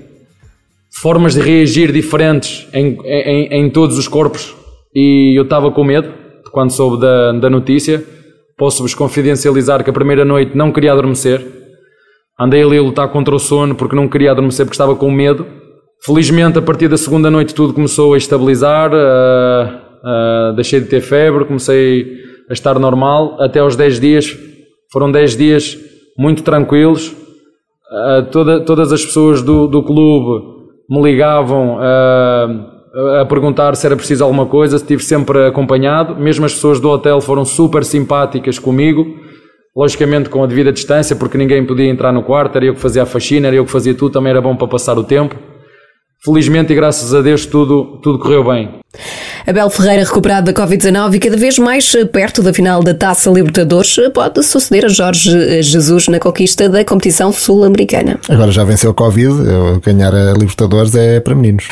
formas 1.00 1.34
de 1.34 1.40
reagir 1.40 1.90
diferentes 1.90 2.66
em, 2.72 2.96
em, 3.04 3.48
em 3.52 3.70
todos 3.70 3.98
os 3.98 4.06
corpos 4.06 4.54
e 4.94 5.38
eu 5.38 5.42
estava 5.42 5.70
com 5.70 5.84
medo 5.84 6.08
quando 6.50 6.70
soube 6.70 6.98
da, 6.98 7.32
da 7.32 7.50
notícia. 7.50 8.02
Posso-vos 8.56 8.94
confidencializar 8.94 9.84
que 9.84 9.90
a 9.90 9.92
primeira 9.92 10.24
noite 10.24 10.56
não 10.56 10.72
queria 10.72 10.92
adormecer. 10.92 11.65
Andei 12.38 12.62
ali 12.62 12.76
a 12.76 12.82
lutar 12.82 13.08
contra 13.08 13.34
o 13.34 13.38
sono 13.38 13.74
porque 13.74 13.96
não 13.96 14.08
queria 14.08 14.30
adormecer 14.30 14.66
porque 14.66 14.74
estava 14.74 14.94
com 14.94 15.10
medo. 15.10 15.46
Felizmente, 16.04 16.58
a 16.58 16.62
partir 16.62 16.86
da 16.86 16.98
segunda 16.98 17.30
noite, 17.30 17.54
tudo 17.54 17.72
começou 17.72 18.12
a 18.12 18.18
estabilizar. 18.18 18.92
Uh, 18.92 20.50
uh, 20.52 20.54
deixei 20.54 20.80
de 20.80 20.86
ter 20.86 21.00
febre, 21.00 21.46
comecei 21.46 22.06
a 22.50 22.52
estar 22.52 22.78
normal. 22.78 23.40
Até 23.40 23.60
aos 23.60 23.74
10 23.74 23.98
dias, 23.98 24.38
foram 24.92 25.10
10 25.10 25.36
dias 25.36 25.78
muito 26.18 26.42
tranquilos. 26.42 27.08
Uh, 27.08 28.30
toda, 28.30 28.60
todas 28.60 28.92
as 28.92 29.02
pessoas 29.02 29.40
do, 29.40 29.66
do 29.66 29.82
clube 29.82 30.56
me 30.90 31.02
ligavam 31.02 31.78
a 31.80 33.24
perguntar 33.26 33.74
se 33.74 33.86
era 33.86 33.96
preciso 33.96 34.22
alguma 34.22 34.46
coisa, 34.46 34.76
estive 34.76 35.02
sempre 35.02 35.46
acompanhado. 35.46 36.14
Mesmo 36.14 36.44
as 36.44 36.52
pessoas 36.52 36.78
do 36.78 36.90
hotel 36.90 37.20
foram 37.20 37.44
super 37.46 37.82
simpáticas 37.82 38.58
comigo 38.58 39.25
logicamente 39.76 40.30
com 40.30 40.42
a 40.42 40.46
devida 40.46 40.72
distância, 40.72 41.14
porque 41.14 41.36
ninguém 41.36 41.64
podia 41.66 41.84
entrar 41.84 42.10
no 42.10 42.22
quarto, 42.22 42.56
era 42.56 42.64
eu 42.64 42.74
que 42.74 42.80
fazia 42.80 43.02
a 43.02 43.06
faxina, 43.06 43.48
era 43.48 43.56
eu 43.56 43.64
que 43.66 43.70
fazia 43.70 43.94
tudo, 43.94 44.12
também 44.12 44.30
era 44.30 44.40
bom 44.40 44.56
para 44.56 44.66
passar 44.66 44.96
o 44.96 45.04
tempo. 45.04 45.36
Felizmente 46.24 46.72
e 46.72 46.76
graças 46.76 47.14
a 47.14 47.20
Deus 47.20 47.44
tudo, 47.44 48.00
tudo 48.02 48.18
correu 48.18 48.42
bem. 48.42 48.80
Abel 49.46 49.70
Ferreira 49.70 50.02
recuperado 50.02 50.52
da 50.52 50.60
Covid-19 50.60 51.14
e 51.14 51.18
cada 51.20 51.36
vez 51.36 51.56
mais 51.56 51.92
perto 52.10 52.42
da 52.42 52.52
final 52.52 52.82
da 52.82 52.92
Taça 52.92 53.30
Libertadores, 53.30 53.96
pode 54.12 54.42
suceder 54.42 54.86
a 54.86 54.88
Jorge 54.88 55.62
Jesus 55.62 56.08
na 56.08 56.18
conquista 56.18 56.68
da 56.68 56.84
competição 56.84 57.32
sul-americana. 57.32 58.18
Agora 58.28 58.50
já 58.50 58.64
venceu 58.64 58.90
a 58.90 58.94
Covid, 58.94 59.34
ganhar 59.84 60.12
a 60.12 60.32
Libertadores 60.32 60.96
é 60.96 61.20
para 61.20 61.32
meninos. 61.32 61.68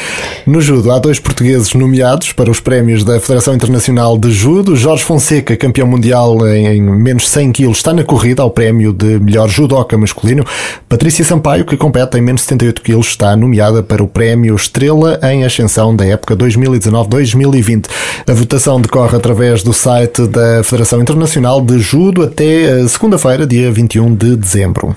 No 0.46 0.60
judo, 0.60 0.92
há 0.92 1.00
dois 1.00 1.18
portugueses 1.18 1.74
nomeados 1.74 2.32
para 2.32 2.48
os 2.48 2.60
prémios 2.60 3.02
da 3.02 3.18
Federação 3.18 3.54
Internacional 3.54 4.16
de 4.16 4.30
Judo. 4.30 4.76
Jorge 4.76 5.02
Fonseca, 5.02 5.56
campeão 5.56 5.88
mundial 5.88 6.46
em 6.46 6.80
menos 6.80 7.28
100 7.28 7.50
quilos, 7.50 7.78
está 7.78 7.92
na 7.92 8.04
corrida 8.04 8.40
ao 8.40 8.50
prémio 8.50 8.92
de 8.92 9.18
melhor 9.18 9.48
judoca 9.48 9.98
masculino. 9.98 10.44
Patrícia 10.88 11.24
Sampaio, 11.24 11.64
que 11.64 11.76
compete 11.76 12.18
em 12.18 12.20
menos 12.20 12.42
78 12.42 12.82
quilos, 12.82 13.08
está 13.08 13.34
nomeada 13.34 13.82
para 13.82 14.00
o 14.00 14.06
prémio 14.06 14.54
Estrela 14.54 15.18
em 15.24 15.44
Ascensão 15.44 15.96
da 15.96 16.06
época 16.06 16.36
2019-2020. 16.36 17.63
2020. 17.64 17.88
A 18.26 18.32
votação 18.32 18.80
decorre 18.80 19.16
através 19.16 19.62
do 19.62 19.72
site 19.72 20.26
da 20.26 20.62
Federação 20.62 21.00
Internacional 21.00 21.60
de 21.60 21.78
Judo 21.78 22.22
até 22.22 22.86
segunda-feira, 22.86 23.46
dia 23.46 23.70
21 23.72 24.14
de 24.14 24.36
dezembro. 24.36 24.94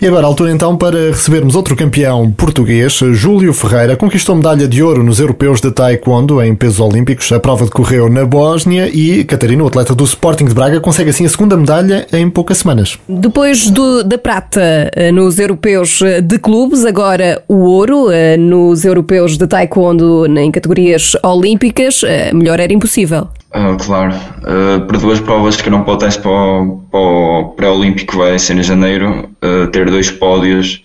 E 0.00 0.06
agora 0.06 0.26
a 0.26 0.28
altura 0.28 0.50
então 0.50 0.76
para 0.76 1.10
recebermos 1.10 1.54
outro 1.54 1.76
campeão 1.76 2.30
português, 2.30 2.94
Júlio 3.12 3.52
Ferreira, 3.52 3.96
conquistou 3.96 4.34
medalha 4.34 4.66
de 4.66 4.82
ouro 4.82 5.02
nos 5.02 5.20
europeus 5.20 5.60
de 5.60 5.70
Taekwondo 5.70 6.42
em 6.42 6.54
pesos 6.54 6.80
olímpicos. 6.80 7.30
A 7.30 7.38
prova 7.38 7.64
decorreu 7.64 8.08
na 8.08 8.24
Bósnia 8.24 8.88
e 8.92 9.24
Catarina, 9.24 9.62
o 9.62 9.68
atleta 9.68 9.94
do 9.94 10.04
Sporting 10.04 10.46
de 10.46 10.54
Braga, 10.54 10.80
consegue 10.80 11.10
assim 11.10 11.24
a 11.24 11.28
segunda 11.28 11.56
medalha 11.56 12.06
em 12.12 12.28
poucas 12.28 12.58
semanas. 12.58 12.98
Depois 13.08 13.70
do, 13.70 14.02
da 14.02 14.18
prata 14.18 14.90
eh, 14.94 15.12
nos 15.12 15.38
europeus 15.38 16.00
de 16.22 16.38
clubes, 16.38 16.84
agora 16.84 17.42
o 17.46 17.60
ouro 17.60 18.10
eh, 18.10 18.36
nos 18.36 18.84
europeus 18.84 19.38
de 19.38 19.46
Taekwondo 19.46 20.26
em 20.38 20.50
categorias 20.50 21.16
olímpicas 21.22 21.91
dias, 21.92 22.02
eh, 22.04 22.32
melhor 22.32 22.58
era 22.58 22.72
impossível. 22.72 23.28
Uh, 23.54 23.76
claro, 23.84 24.14
uh, 24.14 24.86
para 24.86 24.98
duas 24.98 25.20
provas 25.20 25.60
que 25.60 25.68
não 25.68 25.84
pode 25.84 26.18
para 26.18 26.30
o, 26.30 26.78
para 26.90 27.00
o 27.00 27.44
pré-olímpico 27.54 28.16
vai 28.16 28.38
ser 28.38 28.56
em 28.56 28.62
janeiro, 28.62 29.30
uh, 29.44 29.66
ter 29.68 29.90
dois 29.90 30.10
pódios 30.10 30.82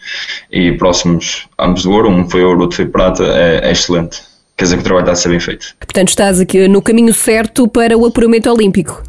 e 0.52 0.74
próximos 0.74 1.48
ambos 1.58 1.84
do 1.84 1.92
ouro, 1.92 2.10
um 2.10 2.30
foi 2.30 2.44
ouro, 2.44 2.62
outro 2.62 2.76
foi 2.76 2.86
prata, 2.86 3.24
é, 3.24 3.70
é 3.70 3.72
excelente. 3.72 4.22
Quer 4.58 4.64
dizer 4.66 4.78
que 4.78 4.82
o 4.82 4.86
trabalho 4.86 5.04
está 5.04 5.12
a 5.12 5.16
ser 5.16 5.30
bem 5.30 5.40
feito. 5.40 5.76
Portanto, 5.80 6.08
estás 6.10 6.40
aqui 6.40 6.68
no 6.68 6.82
caminho 6.82 7.14
certo 7.14 7.68
para 7.68 7.96
o 7.96 8.08
apuramento 8.08 8.52
olímpico. 8.52 9.04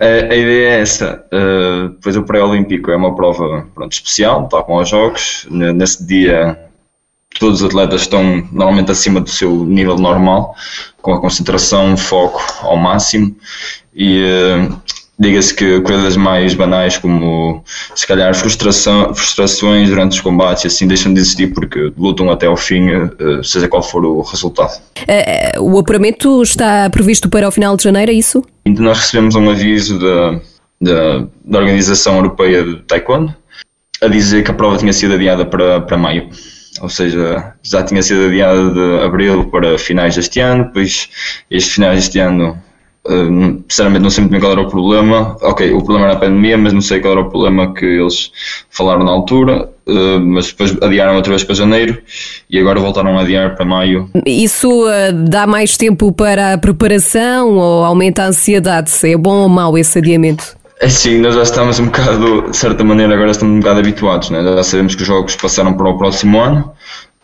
A, 0.00 0.04
a 0.04 0.34
ideia 0.34 0.68
é 0.70 0.80
essa. 0.80 1.24
Depois 1.92 2.16
o 2.16 2.24
pré-olímpico 2.24 2.90
é 2.90 2.96
uma 2.96 3.14
prova 3.14 3.64
pronto, 3.72 3.92
especial, 3.92 4.48
tal 4.48 4.64
como 4.64 4.80
aos 4.80 4.88
Jogos. 4.88 5.46
Nesse 5.48 6.04
dia 6.04 6.58
todos 7.38 7.60
os 7.60 7.66
atletas 7.66 8.02
estão 8.02 8.46
normalmente 8.52 8.90
acima 8.90 9.20
do 9.20 9.30
seu 9.30 9.64
nível 9.64 9.96
normal, 9.96 10.54
com 11.00 11.12
a 11.12 11.20
concentração, 11.20 11.96
foco 11.96 12.42
ao 12.62 12.76
máximo 12.76 13.34
e 13.94 14.22
uh, 14.22 14.80
diga-se 15.18 15.54
que 15.54 15.80
coisas 15.82 16.16
mais 16.16 16.54
banais 16.54 16.98
como 16.98 17.62
se 17.94 18.06
calhar 18.06 18.34
frustração, 18.34 19.14
frustrações 19.14 19.88
durante 19.88 20.12
os 20.12 20.20
combates 20.20 20.66
assim 20.66 20.86
deixam 20.86 21.12
de 21.12 21.20
existir 21.20 21.52
porque 21.52 21.92
lutam 21.96 22.30
até 22.30 22.46
ao 22.46 22.56
fim, 22.56 22.90
uh, 22.90 23.44
seja 23.44 23.68
qual 23.68 23.82
for 23.82 24.04
o 24.04 24.22
resultado. 24.22 24.80
Uh, 25.00 25.62
o 25.62 25.78
apuramento 25.78 26.42
está 26.42 26.88
previsto 26.90 27.28
para 27.28 27.46
o 27.46 27.50
final 27.50 27.76
de 27.76 27.84
janeiro, 27.84 28.10
é 28.10 28.14
isso? 28.14 28.42
Nós 28.66 28.98
recebemos 28.98 29.34
um 29.34 29.50
aviso 29.50 29.98
da, 29.98 30.40
da, 30.80 31.26
da 31.44 31.58
Organização 31.58 32.16
Europeia 32.16 32.64
de 32.64 32.76
Taekwondo 32.82 33.34
a 34.02 34.08
dizer 34.08 34.42
que 34.42 34.50
a 34.50 34.54
prova 34.54 34.76
tinha 34.76 34.92
sido 34.92 35.14
adiada 35.14 35.44
para, 35.44 35.80
para 35.80 35.96
maio 35.96 36.28
ou 36.80 36.88
seja, 36.88 37.54
já 37.62 37.82
tinha 37.82 38.02
sido 38.02 38.26
adiada 38.26 38.70
de 38.70 39.04
abril 39.04 39.44
para 39.46 39.78
finais 39.78 40.16
deste 40.16 40.40
ano, 40.40 40.64
depois 40.64 41.08
este 41.50 41.70
finais 41.70 42.00
deste 42.00 42.18
ano 42.18 42.58
Uh, 43.06 43.62
sinceramente 43.68 44.02
não 44.02 44.08
sei 44.08 44.22
muito 44.22 44.32
bem 44.32 44.40
qual 44.40 44.52
era 44.52 44.62
o 44.62 44.68
problema. 44.68 45.36
Ok, 45.42 45.70
o 45.72 45.82
problema 45.82 46.06
era 46.06 46.16
a 46.16 46.20
pandemia, 46.20 46.56
mas 46.56 46.72
não 46.72 46.80
sei 46.80 47.00
qual 47.00 47.12
era 47.12 47.20
o 47.20 47.28
problema 47.28 47.74
que 47.74 47.84
eles 47.84 48.32
falaram 48.70 49.04
na 49.04 49.10
altura. 49.10 49.68
Uh, 49.86 50.18
mas 50.20 50.46
depois 50.46 50.74
adiaram 50.82 51.14
outra 51.14 51.30
vez 51.30 51.44
para 51.44 51.54
janeiro 51.54 51.98
e 52.48 52.58
agora 52.58 52.80
voltaram 52.80 53.18
a 53.18 53.20
adiar 53.20 53.54
para 53.56 53.66
maio. 53.66 54.08
Isso 54.24 54.86
uh, 54.86 55.12
dá 55.28 55.46
mais 55.46 55.76
tempo 55.76 56.10
para 56.12 56.54
a 56.54 56.58
preparação 56.58 57.50
ou 57.58 57.84
aumenta 57.84 58.22
a 58.22 58.28
ansiedade? 58.28 58.90
É 59.04 59.16
bom 59.18 59.42
ou 59.42 59.48
mau 59.50 59.76
esse 59.76 59.98
adiamento? 59.98 60.56
Sim, 60.88 61.18
nós 61.18 61.34
já 61.34 61.42
estamos 61.42 61.78
um 61.78 61.86
bocado, 61.86 62.50
de 62.50 62.56
certa 62.56 62.84
maneira, 62.84 63.14
agora 63.14 63.30
estamos 63.30 63.56
um 63.56 63.60
bocado 63.60 63.80
habituados, 63.80 64.30
né? 64.30 64.42
já 64.42 64.62
sabemos 64.62 64.94
que 64.94 65.02
os 65.02 65.06
jogos 65.06 65.36
passaram 65.36 65.74
para 65.74 65.88
o 65.88 65.96
próximo 65.96 66.40
ano. 66.40 66.72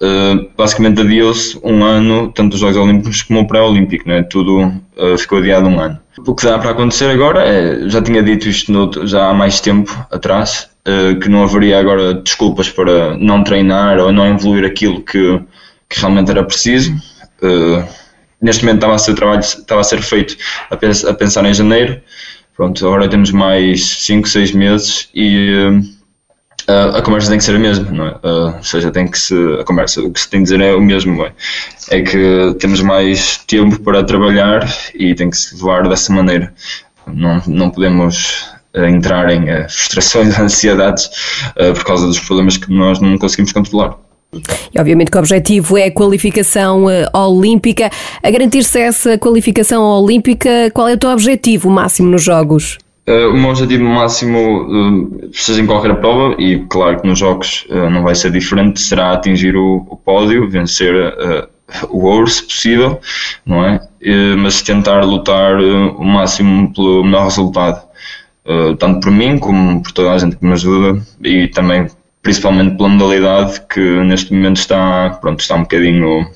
Uh, 0.01 0.49
basicamente 0.57 1.03
adiou-se 1.03 1.61
um 1.63 1.85
ano, 1.85 2.33
tanto 2.33 2.55
os 2.55 2.61
Jogos 2.61 2.79
Olímpicos 2.79 3.21
como 3.23 3.41
o 3.41 3.47
pré-olímpico, 3.47 4.09
né? 4.09 4.23
tudo 4.23 4.73
uh, 4.97 5.19
ficou 5.19 5.39
adiado 5.39 5.69
um 5.69 5.79
ano. 5.79 5.99
O 6.27 6.35
que 6.35 6.47
dá 6.47 6.59
para 6.59 6.71
acontecer 6.71 7.11
agora 7.11 7.47
é, 7.47 7.87
já 7.87 8.01
tinha 8.01 8.23
dito 8.23 8.49
isto 8.49 8.73
no, 8.73 9.07
já 9.07 9.29
há 9.29 9.35
mais 9.35 9.61
tempo 9.61 9.95
atrás, 10.11 10.71
uh, 10.89 11.19
que 11.21 11.29
não 11.29 11.43
haveria 11.43 11.79
agora 11.79 12.15
desculpas 12.15 12.71
para 12.71 13.15
não 13.19 13.45
treinar 13.45 13.99
ou 13.99 14.11
não 14.11 14.27
evoluir 14.27 14.65
aquilo 14.65 15.03
que, 15.03 15.39
que 15.87 16.01
realmente 16.01 16.31
era 16.31 16.43
preciso. 16.45 16.95
neste 18.41 18.65
momento 18.65 18.79
estava 18.79 18.95
a 18.95 18.99
ser, 18.99 19.15
trabalho, 19.15 19.41
estava 19.41 19.83
a 19.83 19.85
ser 19.85 20.01
feito 20.01 20.35
a, 20.71 20.77
pensar, 20.79 21.11
a 21.11 21.15
pensar 21.15 21.45
em 21.45 21.53
janeiro, 21.53 22.01
pronto, 22.61 22.87
agora 22.87 23.09
temos 23.09 23.31
mais 23.31 24.05
5, 24.05 24.29
6 24.29 24.53
meses 24.53 25.09
e 25.15 25.51
uh, 26.69 26.95
a 26.95 27.01
conversa 27.01 27.31
tem 27.31 27.39
que 27.39 27.45
ser 27.45 27.57
a 27.57 27.59
mesma, 27.59 27.91
não 27.91 28.07
é? 28.07 28.11
Uh, 28.23 28.57
ou 28.59 28.63
seja, 28.63 28.91
tem 28.91 29.09
que 29.09 29.19
se, 29.19 29.35
a 29.59 29.65
conversa, 29.65 30.03
o 30.03 30.13
que 30.13 30.21
se 30.21 30.29
tem 30.29 30.41
de 30.41 30.51
dizer 30.51 30.61
é 30.61 30.75
o 30.75 30.81
mesmo, 30.83 31.25
é? 31.25 31.33
é 31.89 32.03
que 32.03 32.55
temos 32.59 32.83
mais 32.83 33.39
tempo 33.39 33.81
para 33.81 34.05
trabalhar 34.05 34.69
e 34.95 35.15
tem 35.15 35.31
que 35.31 35.39
se 35.39 35.55
levar 35.55 35.89
dessa 35.89 36.13
maneira. 36.13 36.53
Não, 37.07 37.43
não 37.47 37.71
podemos 37.71 38.53
uh, 38.77 38.85
entrar 38.85 39.31
em 39.31 39.47
frustrações, 39.67 40.37
ansiedades 40.39 41.09
por 41.57 41.83
causa 41.83 42.07
dos 42.07 42.21
problemas 42.21 42.59
que 42.59 42.71
nós 42.71 43.01
não 43.01 43.17
conseguimos 43.17 43.53
controlar. 43.53 43.97
E 44.33 44.81
obviamente 44.81 45.11
que 45.11 45.17
o 45.17 45.21
objetivo 45.21 45.77
é 45.77 45.87
a 45.87 45.93
qualificação 45.93 46.85
uh, 46.85 47.19
olímpica. 47.19 47.91
A 48.23 48.31
garantir-se 48.31 48.79
essa 48.79 49.19
qualificação 49.19 49.83
olímpica, 49.83 50.71
qual 50.73 50.89
é 50.89 50.95
o 50.95 50.99
teu 50.99 51.11
objetivo 51.11 51.69
máximo 51.69 52.09
nos 52.11 52.23
Jogos? 52.23 52.79
Uh, 53.11 53.31
o 53.31 53.37
meu 53.37 53.51
objetivo 53.51 53.83
máximo, 53.83 54.63
uh, 54.63 55.31
seja 55.33 55.61
em 55.61 55.67
qualquer 55.67 55.97
prova, 55.97 56.37
e 56.39 56.61
claro 56.69 57.01
que 57.01 57.09
nos 57.09 57.19
jogos 57.19 57.67
uh, 57.69 57.91
não 57.91 58.05
vai 58.05 58.15
ser 58.15 58.31
diferente, 58.31 58.81
será 58.81 59.13
atingir 59.13 59.57
o, 59.57 59.85
o 59.89 59.97
pódio, 59.97 60.49
vencer 60.49 60.95
o 61.89 62.05
ouro, 62.05 62.29
se 62.29 62.45
possível, 62.45 63.01
não 63.45 63.65
é? 63.65 63.81
mas 64.37 64.63
tentar 64.63 65.05
lutar 65.05 65.61
o 65.61 66.05
máximo 66.05 66.73
pelo 66.73 67.05
melhor 67.05 67.25
resultado, 67.25 67.81
tanto 68.79 69.01
por 69.01 69.13
mim 69.13 69.39
como 69.39 69.81
por 69.83 69.93
toda 69.93 70.13
a 70.13 70.19
gente 70.19 70.37
que 70.37 70.45
me 70.45 70.53
ajuda 70.53 71.01
e 71.23 71.47
também, 71.49 71.87
principalmente 72.23 72.77
pela 72.77 72.89
modalidade 72.89 73.61
que 73.69 73.81
neste 73.81 74.33
momento 74.33 74.59
está, 74.59 75.11
pronto, 75.21 75.41
está 75.41 75.55
um 75.55 75.63
bocadinho 75.63 76.31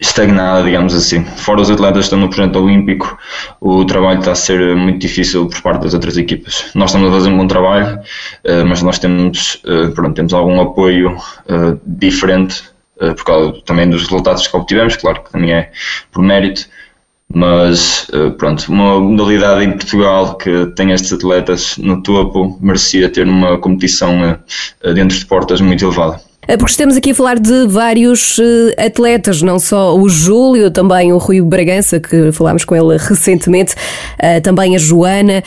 estagnada, 0.00 0.62
digamos 0.62 0.94
assim. 0.94 1.24
Fora 1.24 1.60
os 1.60 1.70
atletas 1.70 1.98
que 1.98 2.04
estão 2.04 2.18
no 2.18 2.28
projeto 2.28 2.56
olímpico, 2.56 3.18
o 3.60 3.84
trabalho 3.84 4.20
está 4.20 4.32
a 4.32 4.36
ser 4.36 4.76
muito 4.76 5.00
difícil 5.00 5.48
por 5.48 5.60
parte 5.60 5.82
das 5.82 5.94
outras 5.94 6.16
equipas. 6.16 6.70
Nós 6.74 6.90
estamos 6.90 7.08
a 7.10 7.12
fazer 7.12 7.30
um 7.30 7.36
bom 7.36 7.46
trabalho, 7.46 7.98
eh, 8.44 8.62
mas 8.62 8.80
nós 8.82 8.98
temos, 8.98 9.60
eh, 9.66 9.88
pronto, 9.88 10.14
temos 10.14 10.32
algum 10.32 10.60
apoio 10.60 11.16
eh, 11.48 11.76
diferente 11.84 12.62
por 12.98 13.24
causa 13.24 13.62
também 13.64 13.88
dos 13.88 14.02
resultados 14.02 14.48
que 14.48 14.56
obtivemos, 14.56 14.96
claro 14.96 15.22
que 15.22 15.30
também 15.30 15.52
é 15.52 15.70
por 16.10 16.20
mérito, 16.20 16.66
mas 17.32 18.10
pronto, 18.38 18.64
uma 18.68 18.98
modalidade 19.00 19.64
em 19.64 19.72
Portugal 19.72 20.36
que 20.36 20.66
tem 20.74 20.92
estes 20.92 21.12
atletas 21.12 21.76
no 21.78 22.02
topo 22.02 22.58
merecia 22.60 23.08
ter 23.08 23.26
uma 23.26 23.58
competição 23.58 24.38
dentro 24.82 25.18
de 25.18 25.26
portas 25.26 25.60
muito 25.60 25.84
elevada. 25.84 26.20
Eh, 26.48 26.56
porque 26.56 26.70
estamos 26.70 26.96
aqui 26.96 27.10
a 27.10 27.14
falar 27.14 27.38
de 27.38 27.66
vários 27.66 28.38
eh, 28.38 28.86
atletas, 28.86 29.42
não 29.42 29.58
só 29.58 29.94
o 29.94 30.08
Júlio, 30.08 30.70
também 30.70 31.12
o 31.12 31.18
Rui 31.18 31.42
Bragança, 31.42 32.00
que 32.00 32.32
falámos 32.32 32.64
com 32.64 32.74
ele 32.74 32.96
recentemente, 32.96 33.74
eh, 34.18 34.40
também 34.40 34.74
a 34.74 34.78
Joana. 34.78 35.42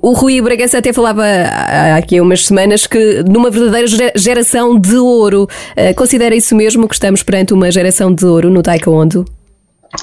O 0.00 0.12
Rui 0.12 0.40
Bragança 0.40 0.78
até 0.78 0.94
falava 0.94 1.22
há 1.24 1.96
aqui 1.96 2.20
umas 2.22 2.46
semanas 2.46 2.86
que 2.86 3.22
numa 3.28 3.50
verdadeira 3.50 3.86
geração 4.16 4.78
de 4.78 4.96
ouro. 4.96 5.46
Considera 5.94 6.34
isso 6.34 6.56
mesmo 6.56 6.88
que 6.88 6.94
estamos 6.94 7.22
perante 7.22 7.52
uma 7.52 7.70
geração 7.70 8.14
de 8.14 8.24
ouro 8.24 8.48
no 8.48 8.62
Taekwondo? 8.62 9.26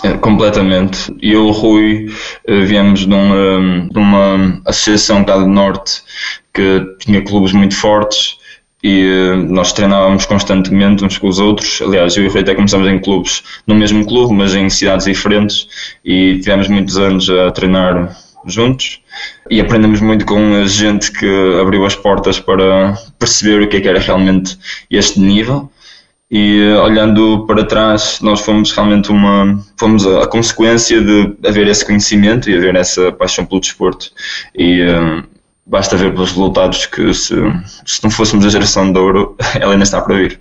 É, 0.03 0.13
completamente. 0.17 1.15
Eu 1.21 1.45
o 1.45 1.51
Rui 1.51 2.11
viemos 2.47 3.05
de 3.05 3.13
uma, 3.13 3.87
de 3.91 3.97
uma 3.97 4.61
associação 4.65 5.23
cá 5.23 5.37
do 5.37 5.47
Norte 5.47 6.01
que 6.53 6.95
tinha 6.99 7.21
clubes 7.21 7.53
muito 7.53 7.75
fortes 7.75 8.37
e 8.83 9.01
eh, 9.01 9.35
nós 9.35 9.73
treinávamos 9.73 10.25
constantemente 10.25 11.03
uns 11.03 11.17
com 11.17 11.27
os 11.27 11.39
outros. 11.39 11.81
Aliás, 11.81 12.15
eu 12.15 12.23
e 12.23 12.27
o 12.27 12.31
Rui 12.31 12.41
até 12.41 12.53
começamos 12.53 12.87
em 12.87 12.99
clubes, 12.99 13.43
no 13.65 13.75
mesmo 13.75 14.05
clube, 14.05 14.33
mas 14.33 14.53
em 14.55 14.69
cidades 14.69 15.05
diferentes 15.05 15.67
e 16.03 16.39
tivemos 16.39 16.67
muitos 16.67 16.97
anos 16.97 17.29
a 17.29 17.51
treinar 17.51 18.15
juntos 18.45 19.01
e 19.49 19.59
aprendemos 19.59 20.01
muito 20.01 20.25
com 20.25 20.55
a 20.55 20.67
gente 20.67 21.11
que 21.11 21.59
abriu 21.59 21.83
as 21.83 21.95
portas 21.95 22.39
para 22.39 22.95
perceber 23.17 23.63
o 23.63 23.67
que, 23.67 23.77
é 23.77 23.81
que 23.81 23.87
era 23.87 23.99
realmente 23.99 24.57
este 24.89 25.19
nível 25.19 25.71
e 26.35 26.59
eh, 26.59 26.77
olhando 26.79 27.45
para 27.47 27.63
trás 27.63 28.19
nós 28.21 28.41
fomos 28.41 28.69
realmente 28.73 29.09
uma 29.09 29.57
fomos 29.77 30.05
a, 30.05 30.23
a 30.23 30.27
consequência 30.27 30.99
de 31.01 31.33
haver 31.47 31.65
esse 31.65 31.85
conhecimento 31.85 32.49
e 32.49 32.57
haver 32.57 32.75
essa 32.75 33.09
paixão 33.13 33.45
pelo 33.45 33.61
desporto 33.61 34.11
e 34.53 34.81
eh, 34.81 35.23
basta 35.65 35.95
ver 35.95 36.11
pelos 36.11 36.31
resultados 36.31 36.87
que 36.87 37.13
se, 37.13 37.35
se 37.85 38.03
não 38.03 38.11
fôssemos 38.11 38.45
a 38.45 38.49
geração 38.49 38.91
de 38.91 38.99
ouro, 38.99 39.37
ela 39.59 39.71
ainda 39.71 39.85
está 39.85 40.01
para 40.01 40.15
vir. 40.15 40.39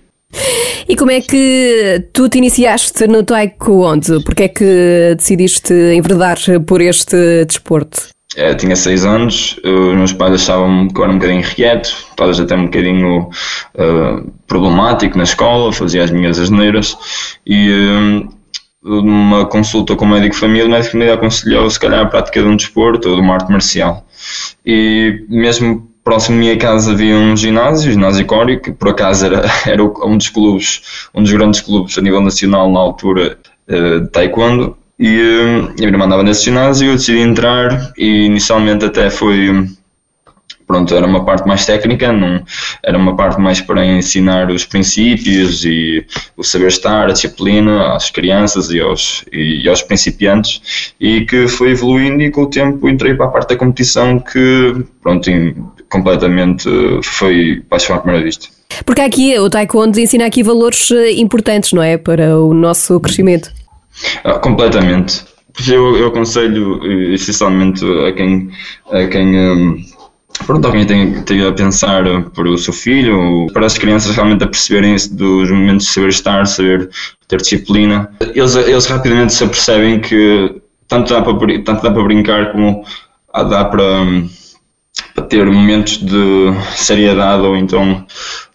E 0.87 0.95
como 0.97 1.11
é 1.11 1.21
que 1.21 2.09
tu 2.13 2.27
te 2.27 2.37
iniciaste 2.37 3.07
no 3.07 3.23
Taekwondo? 3.23 4.21
Porque 4.23 4.43
é 4.43 4.47
que 4.49 5.15
decidiste 5.15 5.73
enverdar 5.73 6.37
por 6.67 6.81
este 6.81 7.45
desporto? 7.45 8.14
É, 8.35 8.53
tinha 8.53 8.75
seis 8.75 9.05
anos, 9.05 9.57
os 9.63 9.95
meus 9.95 10.11
pais 10.11 10.33
achavam 10.33 10.89
que 10.89 10.99
eu 10.99 11.03
era 11.03 11.13
um 11.13 11.17
bocadinho 11.17 11.39
inquieto, 11.39 11.95
talvez 12.17 12.39
até 12.39 12.55
um 12.55 12.65
bocadinho 12.65 13.29
uh, 13.75 14.31
problemático 14.45 15.17
na 15.17 15.23
escola, 15.23 15.71
fazia 15.71 16.03
as 16.03 16.11
minhas 16.11 16.37
asneiras 16.37 16.97
e 17.45 17.69
uh, 17.71 18.35
numa 18.85 19.45
consulta 19.45 19.95
com 19.95 20.05
o 20.05 20.07
médico 20.07 20.35
família, 20.35 20.67
o 20.67 20.69
médico 20.69 20.91
família 20.91 21.13
aconselhou 21.13 21.69
se 21.69 21.79
calhar 21.79 22.01
a 22.01 22.05
prática 22.05 22.41
de 22.41 22.47
um 22.47 22.55
desporto 22.55 23.09
ou 23.09 23.15
de 23.15 23.21
uma 23.21 23.33
arte 23.33 23.51
marcial. 23.51 24.05
E 24.65 25.25
mesmo 25.27 25.89
próximo 26.03 26.37
da 26.37 26.39
minha 26.41 26.57
casa 26.57 26.91
havia 26.91 27.15
um 27.15 27.35
ginásio, 27.35 27.89
o 27.89 27.93
ginásio 27.93 28.25
Cório, 28.27 28.61
que 28.61 28.71
por 28.71 28.89
acaso 28.89 29.25
era, 29.25 29.43
era 29.65 29.83
um 29.83 30.17
dos 30.17 30.29
clubes, 30.29 31.09
um 31.15 31.23
dos 31.23 31.31
grandes 31.31 31.61
clubes 31.61 31.97
a 31.97 32.01
nível 32.01 32.21
nacional 32.21 32.71
na 32.71 32.79
altura 32.79 33.39
uh, 33.67 34.01
de 34.01 34.07
taekwondo. 34.09 34.77
E 34.99 35.19
uh, 35.19 35.69
a 35.69 35.73
minha 35.73 35.89
irmã 35.89 36.05
andava 36.05 36.23
nesse 36.23 36.45
ginásio, 36.45 36.89
eu 36.89 36.95
decidi 36.95 37.19
entrar 37.19 37.91
e 37.97 38.25
inicialmente 38.25 38.85
até 38.85 39.09
foi 39.09 39.67
pronto, 40.65 40.93
era 40.95 41.05
uma 41.05 41.23
parte 41.23 41.47
mais 41.47 41.65
técnica, 41.65 42.11
não, 42.11 42.43
era 42.83 42.97
uma 42.97 43.15
parte 43.15 43.39
mais 43.39 43.61
para 43.61 43.85
ensinar 43.85 44.49
os 44.49 44.65
princípios 44.65 45.63
e 45.63 46.05
o 46.35 46.43
saber 46.43 46.67
estar, 46.67 47.07
a 47.07 47.13
disciplina 47.13 47.93
às 47.93 48.09
crianças 48.09 48.71
e 48.71 48.79
aos, 48.79 49.23
e 49.31 49.67
aos 49.67 49.81
principiantes 49.81 50.93
e 50.99 51.21
que 51.21 51.47
foi 51.47 51.71
evoluindo 51.71 52.23
e 52.23 52.31
com 52.31 52.43
o 52.43 52.49
tempo 52.49 52.89
entrei 52.89 53.13
para 53.13 53.27
a 53.27 53.29
parte 53.29 53.49
da 53.49 53.57
competição 53.57 54.19
que, 54.19 54.83
pronto, 55.01 55.29
completamente 55.89 56.67
foi 57.03 57.63
paixão 57.69 57.95
à 57.95 57.99
primeira 57.99 58.25
vista. 58.25 58.47
Porque 58.85 59.01
aqui 59.01 59.37
o 59.37 59.49
Taekwondo 59.49 59.99
ensina 59.99 60.25
aqui 60.25 60.41
valores 60.41 60.89
eh, 60.91 61.11
importantes, 61.13 61.71
não 61.71 61.83
é? 61.83 61.97
Para 61.97 62.37
o 62.39 62.53
nosso 62.53 62.99
crescimento. 62.99 63.51
Ah, 64.23 64.39
completamente. 64.39 65.23
Eu, 65.67 65.95
eu 65.97 66.07
aconselho 66.07 66.81
eh, 66.83 67.13
essencialmente 67.13 67.83
a 68.07 68.11
quem, 68.11 68.49
a 68.91 69.07
quem 69.07 69.39
um, 69.39 69.85
pronto, 70.45 70.65
alguém 70.65 70.85
tem, 70.85 71.23
tem 71.23 71.45
a 71.45 71.51
pensar 71.53 72.03
para 72.31 72.49
o 72.49 72.57
seu 72.57 72.73
filho, 72.73 73.47
para 73.53 73.65
as 73.65 73.77
crianças 73.77 74.13
realmente 74.13 74.43
a 74.43 74.47
perceberem-se 74.47 75.13
dos 75.13 75.49
momentos 75.49 75.85
de 75.85 75.93
saber 75.93 76.09
estar, 76.09 76.45
saber 76.45 76.89
ter 77.27 77.37
disciplina. 77.37 78.11
Eles, 78.33 78.55
eles 78.55 78.85
rapidamente 78.85 79.33
se 79.33 79.43
apercebem 79.43 79.99
que 80.01 80.61
tanto 80.87 81.13
dá 81.13 81.21
para, 81.21 81.33
tanto 81.63 81.83
dá 81.83 81.91
para 81.91 82.03
brincar 82.03 82.51
como 82.51 82.83
dá 83.33 83.65
para, 83.65 84.05
para 85.13 85.23
ter 85.25 85.45
momentos 85.45 85.97
de 85.97 86.53
seriedade 86.75 87.43
ou 87.43 87.55
então 87.55 88.05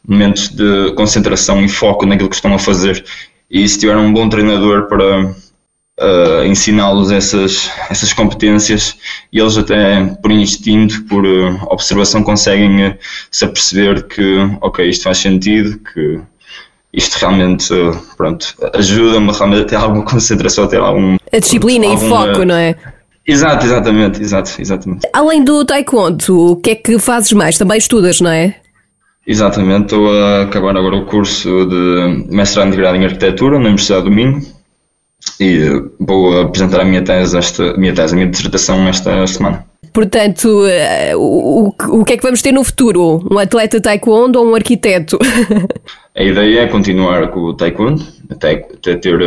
momentos 0.07 0.49
de 0.49 0.93
concentração 0.95 1.63
e 1.63 1.69
foco 1.69 2.07
naquilo 2.07 2.29
que 2.29 2.35
estão 2.35 2.55
a 2.55 2.59
fazer. 2.59 3.05
E 3.51 3.69
se 3.69 3.79
tiver 3.79 3.97
um 3.97 4.13
bom 4.13 4.29
treinador 4.29 4.87
para 4.87 5.27
uh, 5.27 6.45
ensiná-los 6.45 7.11
essas, 7.11 7.71
essas 7.91 8.13
competências 8.13 8.97
e 9.33 9.41
eles 9.41 9.57
até 9.59 10.05
por 10.23 10.31
instinto, 10.31 11.05
por 11.05 11.27
uh, 11.27 11.59
observação 11.67 12.23
conseguem 12.23 12.89
uh, 12.89 12.99
se 13.31 13.45
aperceber 13.45 14.07
que 14.07 14.37
ok, 14.61 14.89
isto 14.89 15.05
faz 15.05 15.19
sentido, 15.19 15.79
que 15.79 16.21
isto 16.93 17.17
realmente 17.19 17.75
pronto, 18.17 18.55
ajuda-me 18.75 19.33
realmente 19.33 19.63
a 19.63 19.65
ter 19.65 19.77
alguma 19.77 20.05
concentração, 20.05 20.65
a 20.65 20.69
ter 20.69 20.81
algum... 20.81 21.17
A 21.33 21.39
disciplina 21.39 21.87
pronto, 21.87 22.05
e 22.05 22.09
foco, 22.09 22.45
não 22.45 22.55
é? 22.55 22.75
Exato, 23.27 23.65
exatamente, 23.65 24.21
exato, 24.21 24.61
exatamente. 24.61 25.09
Além 25.13 25.45
do 25.45 25.65
taekwondo, 25.65 26.53
o 26.53 26.57
que 26.57 26.71
é 26.71 26.75
que 26.75 26.99
fazes 26.99 27.33
mais? 27.33 27.57
Também 27.57 27.79
estudas, 27.79 28.21
não 28.21 28.31
é? 28.31 28.57
Exatamente, 29.31 29.83
estou 29.85 30.11
a 30.11 30.43
acabar 30.43 30.77
agora 30.77 30.97
o 30.97 31.07
curso 31.07 31.65
de 31.65 32.35
mestrado 32.35 32.73
de 32.73 32.77
grado 32.77 32.97
em 32.97 33.05
arquitetura 33.05 33.61
na 33.61 33.67
Universidade 33.67 34.07
do 34.07 34.11
Minho 34.11 34.43
e 35.39 35.69
vou 36.01 36.41
apresentar 36.41 36.81
a 36.81 36.85
minha 36.85 37.01
tese, 37.01 37.39
esta, 37.39 37.71
a 37.71 37.77
minha 37.77 37.95
tese, 37.95 38.13
a 38.13 38.17
minha 38.17 38.29
dissertação 38.29 38.89
esta 38.89 39.25
semana. 39.29 39.65
Portanto, 39.93 40.47
uh, 40.47 41.17
o, 41.17 41.73
o 42.01 42.05
que 42.05 42.15
é 42.15 42.17
que 42.17 42.25
vamos 42.25 42.43
ter 42.43 42.51
no 42.51 42.65
futuro? 42.65 43.25
Um 43.31 43.39
atleta 43.39 43.81
taekwondo 43.81 44.41
ou 44.41 44.51
um 44.51 44.57
arquiteto? 44.57 45.17
a 46.13 46.23
ideia 46.25 46.63
é 46.63 46.67
continuar 46.67 47.29
com 47.29 47.39
o 47.39 47.55
taekwondo, 47.55 48.05
até, 48.29 48.55
até, 48.55 48.97
ter, 48.97 49.23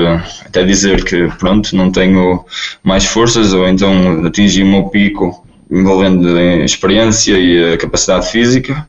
até 0.46 0.66
dizer 0.66 1.06
que 1.06 1.30
pronto, 1.40 1.74
não 1.78 1.90
tenho 1.90 2.44
mais 2.84 3.06
forças 3.06 3.54
ou 3.54 3.66
então 3.70 4.26
atingir 4.26 4.64
o 4.64 4.68
meu 4.68 4.84
pico 4.90 5.48
envolvendo 5.72 6.38
experiência 6.62 7.40
e 7.40 7.78
capacidade 7.78 8.30
física 8.30 8.86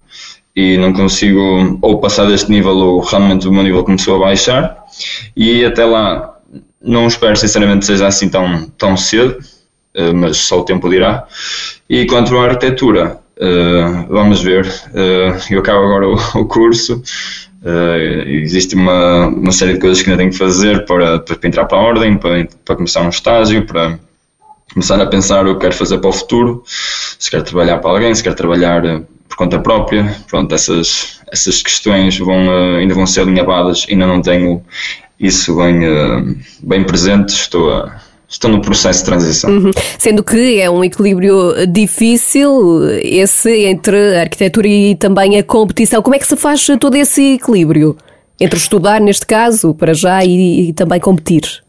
e 0.55 0.77
não 0.77 0.93
consigo 0.93 1.79
ou 1.83 2.01
passar 2.01 2.27
deste 2.27 2.51
nível 2.51 2.77
ou 2.77 3.01
realmente 3.01 3.49
o 3.49 3.53
meu 3.53 3.63
nível 3.63 3.85
começou 3.85 4.17
a 4.17 4.27
baixar 4.27 4.85
e 5.37 5.65
até 5.65 5.85
lá 5.85 6.39
não 6.81 7.07
espero 7.07 7.37
sinceramente 7.37 7.87
seja 7.87 8.07
assim 8.07 8.29
tão, 8.29 8.69
tão 8.79 8.97
cedo 8.97 9.39
eh, 9.95 10.13
mas 10.13 10.39
só 10.39 10.61
o 10.61 10.65
tempo 10.65 10.91
dirá. 10.91 11.27
E 11.89 12.07
quanto 12.07 12.37
à 12.37 12.45
arquitetura, 12.45 13.19
eh, 13.39 14.07
vamos 14.09 14.43
ver. 14.43 14.67
Eh, 14.95 15.39
eu 15.51 15.61
acabo 15.61 15.85
agora 15.85 16.09
o, 16.35 16.45
curso. 16.47 17.03
existe 18.27 18.75
uma, 18.75 19.29
uma 19.29 19.53
série 19.53 19.75
de 19.75 19.81
coisas 19.81 20.03
que 20.03 20.11
ainda 20.11 20.19
tenho 20.19 20.33
que 20.33 20.37
fazer 20.37 20.85
para, 20.85 21.21
para 21.21 21.49
entrar 21.49 21.65
para 21.65 21.79
a 21.79 21.81
ordem, 21.81 22.19
para, 22.19 22.47
para 22.65 22.77
começar 22.77 23.03
um 23.03 23.09
estágio, 23.09 23.65
para 23.67 23.99
começar 24.73 25.01
a 25.01 25.07
pensar 25.07 25.47
o 25.47 25.55
que 25.55 25.61
quero 25.61 25.75
fazer 25.75 25.99
para 25.99 26.11
o 26.11 26.13
futuro, 26.13 26.63
se 26.67 27.31
quero 27.31 27.45
trabalhar 27.45 27.79
para 27.79 27.91
alguém, 27.91 28.15
se 28.15 28.23
quero 28.23 28.35
trabalhar 28.35 28.83
por 29.35 29.39
conta 29.39 29.59
própria. 29.59 30.17
Pronto, 30.29 30.55
essas, 30.55 31.21
essas 31.31 31.61
questões 31.61 32.17
vão, 32.19 32.77
ainda 32.79 32.95
vão 32.95 33.07
ser 33.07 33.23
alinhavadas, 33.23 33.85
ainda 33.91 34.07
não 34.07 34.23
tenho 34.23 34.63
isso 35.19 35.57
bem, 35.57 36.39
bem 36.63 36.85
presente, 36.85 37.31
estou 37.31 37.73
a 37.73 38.01
estão 38.27 38.51
no 38.51 38.61
processo 38.61 39.01
de 39.01 39.05
transição. 39.05 39.51
Uhum. 39.51 39.71
Sendo 39.97 40.25
que 40.25 40.59
é 40.59 40.69
um 40.69 40.83
equilíbrio 40.83 41.67
difícil 41.69 42.83
esse 43.01 43.67
entre 43.67 44.17
a 44.17 44.23
arquitetura 44.23 44.67
e 44.67 44.97
também 44.97 45.39
a 45.39 45.43
competição. 45.45 46.03
Como 46.03 46.17
é 46.17 46.19
que 46.19 46.27
se 46.27 46.35
faz 46.35 46.67
todo 46.81 46.97
esse 46.97 47.35
equilíbrio 47.35 47.97
entre 48.41 48.59
estudar, 48.59 49.01
neste 49.01 49.25
caso, 49.25 49.73
para 49.73 49.95
já, 49.95 50.25
e, 50.25 50.71
e 50.71 50.73
também 50.73 50.99
competir? 50.99 51.64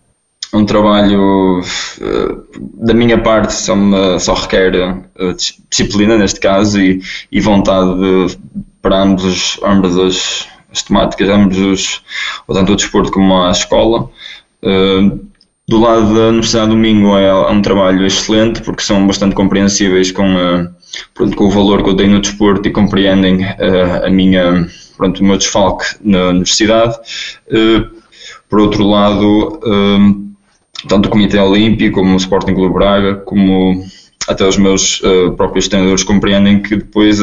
Um 0.53 0.65
trabalho 0.65 1.60
uh, 1.62 2.86
da 2.86 2.93
minha 2.93 3.17
parte 3.17 3.53
só, 3.53 3.75
me, 3.75 4.19
só 4.19 4.34
requer 4.34 4.75
uh, 4.75 5.36
disciplina, 5.69 6.17
neste 6.17 6.39
caso, 6.39 6.79
e, 6.79 7.01
e 7.31 7.41
vontade 7.41 7.93
de, 7.95 8.38
para 8.81 9.01
ambos, 9.01 9.60
ambas 9.63 9.97
as, 9.97 10.47
as 10.71 10.84
temáticas, 10.84 11.29
ambos 11.29 11.58
os, 11.58 12.01
tanto 12.47 12.73
o 12.73 12.75
desporto 12.75 13.12
como 13.12 13.41
a 13.41 13.51
escola. 13.51 14.10
Uh, 14.63 15.19
do 15.67 15.79
lado 15.79 16.13
da 16.13 16.27
Universidade 16.27 16.69
do 16.69 16.77
Minho 16.77 17.17
é, 17.17 17.25
é, 17.25 17.34
um 17.34 17.62
trabalho 17.62 18.05
excelente 18.05 18.62
porque 18.62 18.84
são 18.84 19.08
bastante 19.08 19.34
compreensíveis 19.34 20.12
com, 20.12 20.69
pronto, 21.15 21.36
com 21.36 21.45
o 21.45 21.49
valor 21.49 21.84
que 21.84 21.89
eu 21.89 21.95
tenho 21.95 22.12
no 22.12 22.21
desporto 22.21 22.67
e 22.67 22.71
compreendem 22.71 23.39
a 24.03 24.08
minha, 24.12 24.67
pronto, 24.95 25.21
o 25.21 25.25
meu 25.25 25.38
desfalque 25.38 25.86
na 26.01 26.27
universidade. 26.27 26.95
Por 28.47 28.60
outro 28.60 28.84
lado, 28.86 29.60
tanto 30.88 31.07
o 31.07 31.09
Comitê 31.09 31.39
Olímpico 31.39 31.99
como 31.99 32.13
o 32.13 32.17
Sporting 32.17 32.53
Clube 32.53 32.73
Braga, 32.73 33.15
como 33.15 33.83
até 34.27 34.45
os 34.47 34.57
meus 34.57 35.01
próprios 35.38 35.67
treinadores 35.67 36.03
compreendem 36.03 36.61
que 36.61 36.75
depois 36.75 37.21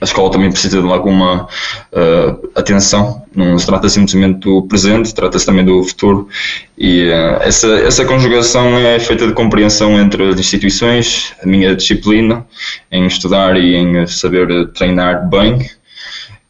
a 0.00 0.04
escola 0.04 0.30
também 0.30 0.50
precisa 0.50 0.82
de 0.82 0.88
alguma 0.88 1.44
uh, 1.44 2.50
atenção. 2.56 3.24
Não 3.34 3.56
se 3.56 3.66
trata 3.66 3.88
simplesmente 3.88 4.40
do 4.40 4.62
presente, 4.62 5.14
trata-se 5.14 5.46
também 5.46 5.64
do 5.64 5.82
futuro. 5.84 6.28
E 6.76 7.08
uh, 7.08 7.40
essa, 7.40 7.68
essa 7.78 8.04
conjugação 8.04 8.76
é 8.76 8.98
feita 8.98 9.26
de 9.28 9.32
compreensão 9.32 9.98
entre 10.00 10.28
as 10.28 10.40
instituições, 10.40 11.32
a 11.40 11.46
minha 11.46 11.74
disciplina 11.74 12.44
em 12.90 13.06
estudar 13.06 13.56
e 13.56 13.76
em 13.76 14.06
saber 14.08 14.68
treinar 14.72 15.28
bem. 15.28 15.70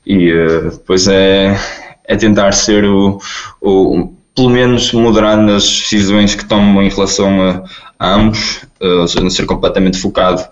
E 0.06 0.32
uh, 0.32 0.70
depois 0.70 1.06
é, 1.06 1.54
é 2.04 2.16
tentar 2.16 2.52
ser 2.52 2.86
o, 2.86 3.20
o, 3.60 4.14
pelo 4.36 4.50
menos 4.50 4.92
moderado 4.92 5.42
nas 5.42 5.64
decisões 5.64 6.34
que 6.34 6.44
tomo 6.44 6.82
em 6.82 6.90
relação 6.90 7.42
a, 7.42 7.64
a 7.98 8.14
ambos, 8.14 8.66
ou 8.78 9.08
seja, 9.08 9.22
não 9.22 9.30
ser 9.30 9.46
completamente 9.46 9.98
focado 9.98 10.46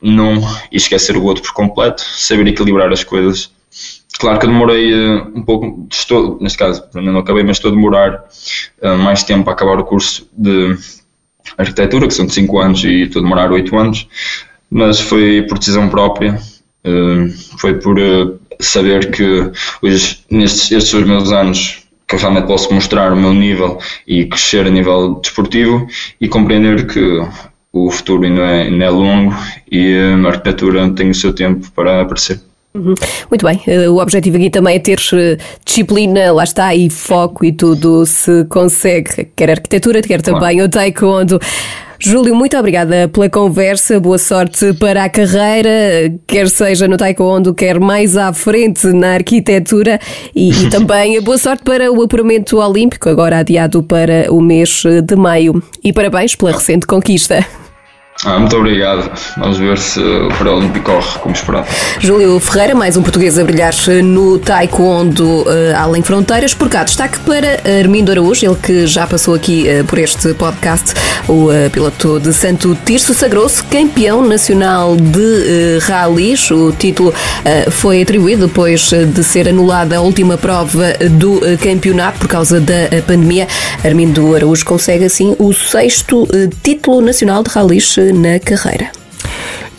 num 0.00 0.40
e 0.70 0.76
esquecer 0.76 1.16
o 1.16 1.24
outro 1.24 1.42
por 1.42 1.52
completo, 1.52 2.02
saber 2.02 2.46
equilibrar 2.46 2.92
as 2.92 3.04
coisas. 3.04 3.50
Claro 4.18 4.38
que 4.38 4.46
eu 4.46 4.50
demorei 4.50 4.94
uh, 4.94 5.32
um 5.34 5.42
pouco, 5.42 5.86
estou, 5.90 6.38
neste 6.40 6.56
caso, 6.56 6.82
ainda 6.94 7.12
não 7.12 7.20
acabei, 7.20 7.42
mas 7.42 7.58
estou 7.58 7.70
a 7.70 7.74
demorar 7.74 8.24
uh, 8.82 8.96
mais 8.98 9.22
tempo 9.22 9.48
a 9.50 9.52
acabar 9.52 9.78
o 9.78 9.84
curso 9.84 10.26
de 10.32 10.76
arquitetura, 11.58 12.06
que 12.06 12.14
são 12.14 12.26
de 12.26 12.32
5 12.32 12.58
anos, 12.58 12.84
e 12.84 13.02
estou 13.02 13.20
a 13.20 13.22
demorar 13.22 13.52
8 13.52 13.76
anos, 13.76 14.08
mas 14.70 15.00
foi 15.00 15.42
por 15.42 15.58
decisão 15.58 15.90
própria, 15.90 16.34
uh, 16.34 17.58
foi 17.58 17.74
por 17.74 17.96
saber 18.58 19.10
que 19.10 19.50
hoje, 19.82 20.24
nestes 20.30 20.72
estes 20.72 20.94
meus 21.06 21.30
anos, 21.30 21.85
que 22.06 22.14
eu 22.14 22.18
realmente 22.18 22.46
posso 22.46 22.72
mostrar 22.72 23.12
o 23.12 23.16
meu 23.16 23.34
nível 23.34 23.78
e 24.06 24.24
crescer 24.26 24.66
a 24.66 24.70
nível 24.70 25.16
desportivo 25.16 25.86
e 26.20 26.28
compreender 26.28 26.86
que 26.86 27.26
o 27.72 27.90
futuro 27.90 28.24
ainda 28.24 28.42
é, 28.42 28.62
ainda 28.62 28.84
é 28.84 28.90
longo 28.90 29.34
e 29.70 29.96
a 29.96 30.28
arquitetura 30.28 30.88
tem 30.90 31.10
o 31.10 31.14
seu 31.14 31.32
tempo 31.32 31.70
para 31.72 32.02
aparecer. 32.02 32.40
Uhum. 32.74 32.94
Muito 33.30 33.46
bem, 33.46 33.60
eh, 33.66 33.88
o 33.88 33.96
objetivo 33.96 34.36
aqui 34.36 34.50
também 34.50 34.76
é 34.76 34.78
ter 34.78 35.00
eh, 35.14 35.38
disciplina, 35.64 36.30
lá 36.32 36.44
está, 36.44 36.74
e 36.74 36.90
foco 36.90 37.44
e 37.44 37.50
tudo 37.50 38.04
se 38.04 38.44
consegue, 38.44 39.30
quer 39.34 39.50
arquitetura, 39.50 40.02
quer 40.02 40.20
também 40.20 40.56
claro. 40.56 40.64
o 40.64 40.68
taekwondo. 40.68 41.40
Júlio, 41.98 42.34
muito 42.34 42.56
obrigada 42.56 43.08
pela 43.08 43.28
conversa, 43.28 43.98
boa 43.98 44.18
sorte 44.18 44.74
para 44.74 45.04
a 45.04 45.08
carreira, 45.08 45.70
quer 46.26 46.48
seja 46.48 46.86
no 46.86 46.96
taekwondo, 46.96 47.54
quer 47.54 47.80
mais 47.80 48.16
à 48.16 48.32
frente 48.32 48.86
na 48.88 49.14
arquitetura 49.14 49.98
e, 50.34 50.50
e 50.50 50.68
também 50.70 51.20
boa 51.22 51.38
sorte 51.38 51.62
para 51.64 51.90
o 51.90 52.02
apuramento 52.02 52.58
olímpico, 52.58 53.08
agora 53.08 53.38
adiado 53.38 53.82
para 53.82 54.32
o 54.32 54.40
mês 54.40 54.82
de 55.04 55.16
maio. 55.16 55.62
E 55.82 55.92
parabéns 55.92 56.34
pela 56.34 56.52
recente 56.52 56.86
conquista. 56.86 57.65
Ah, 58.24 58.38
muito 58.38 58.56
obrigado. 58.56 59.10
Vamos 59.36 59.58
ver 59.58 59.78
se 59.78 60.00
o 60.00 60.28
Paralímpico 60.30 60.90
corre 60.90 61.18
como 61.18 61.34
esperado. 61.34 61.66
Júlio 62.00 62.40
Ferreira, 62.40 62.74
mais 62.74 62.96
um 62.96 63.02
português 63.02 63.38
a 63.38 63.44
brilhar 63.44 63.74
no 64.02 64.38
Taekwondo 64.38 65.42
uh, 65.42 65.76
Além 65.76 66.02
Fronteiras. 66.02 66.54
Por 66.54 66.68
cá, 66.70 66.82
destaque 66.82 67.18
para 67.20 67.60
Armindo 67.78 68.10
Araújo, 68.10 68.46
ele 68.46 68.56
que 68.56 68.86
já 68.86 69.06
passou 69.06 69.34
aqui 69.34 69.66
uh, 69.68 69.84
por 69.84 69.98
este 69.98 70.32
podcast, 70.32 70.94
o 71.28 71.50
uh, 71.50 71.70
piloto 71.70 72.18
de 72.18 72.32
Santo 72.32 72.76
Tirso, 72.86 73.12
sagrou-se 73.12 73.62
campeão 73.64 74.26
nacional 74.26 74.96
de 74.96 75.78
uh, 75.82 76.54
O 76.54 76.72
título 76.72 77.12
foi 77.70 78.02
atribuído 78.02 78.46
depois 78.46 78.90
de 78.90 79.22
ser 79.22 79.48
anulada 79.48 79.96
a 79.96 80.00
última 80.00 80.36
prova 80.36 80.94
do 81.10 81.40
campeonato 81.62 82.18
por 82.18 82.28
causa 82.28 82.60
da 82.60 83.02
pandemia. 83.06 83.46
Armindo 83.84 84.34
Araújo 84.34 84.64
consegue 84.64 85.04
assim 85.04 85.36
o 85.38 85.52
sexto 85.52 86.26
título 86.62 87.00
nacional 87.00 87.42
de 87.42 87.50
rallies 87.50 87.96
na 88.12 88.38
carreira. 88.38 88.90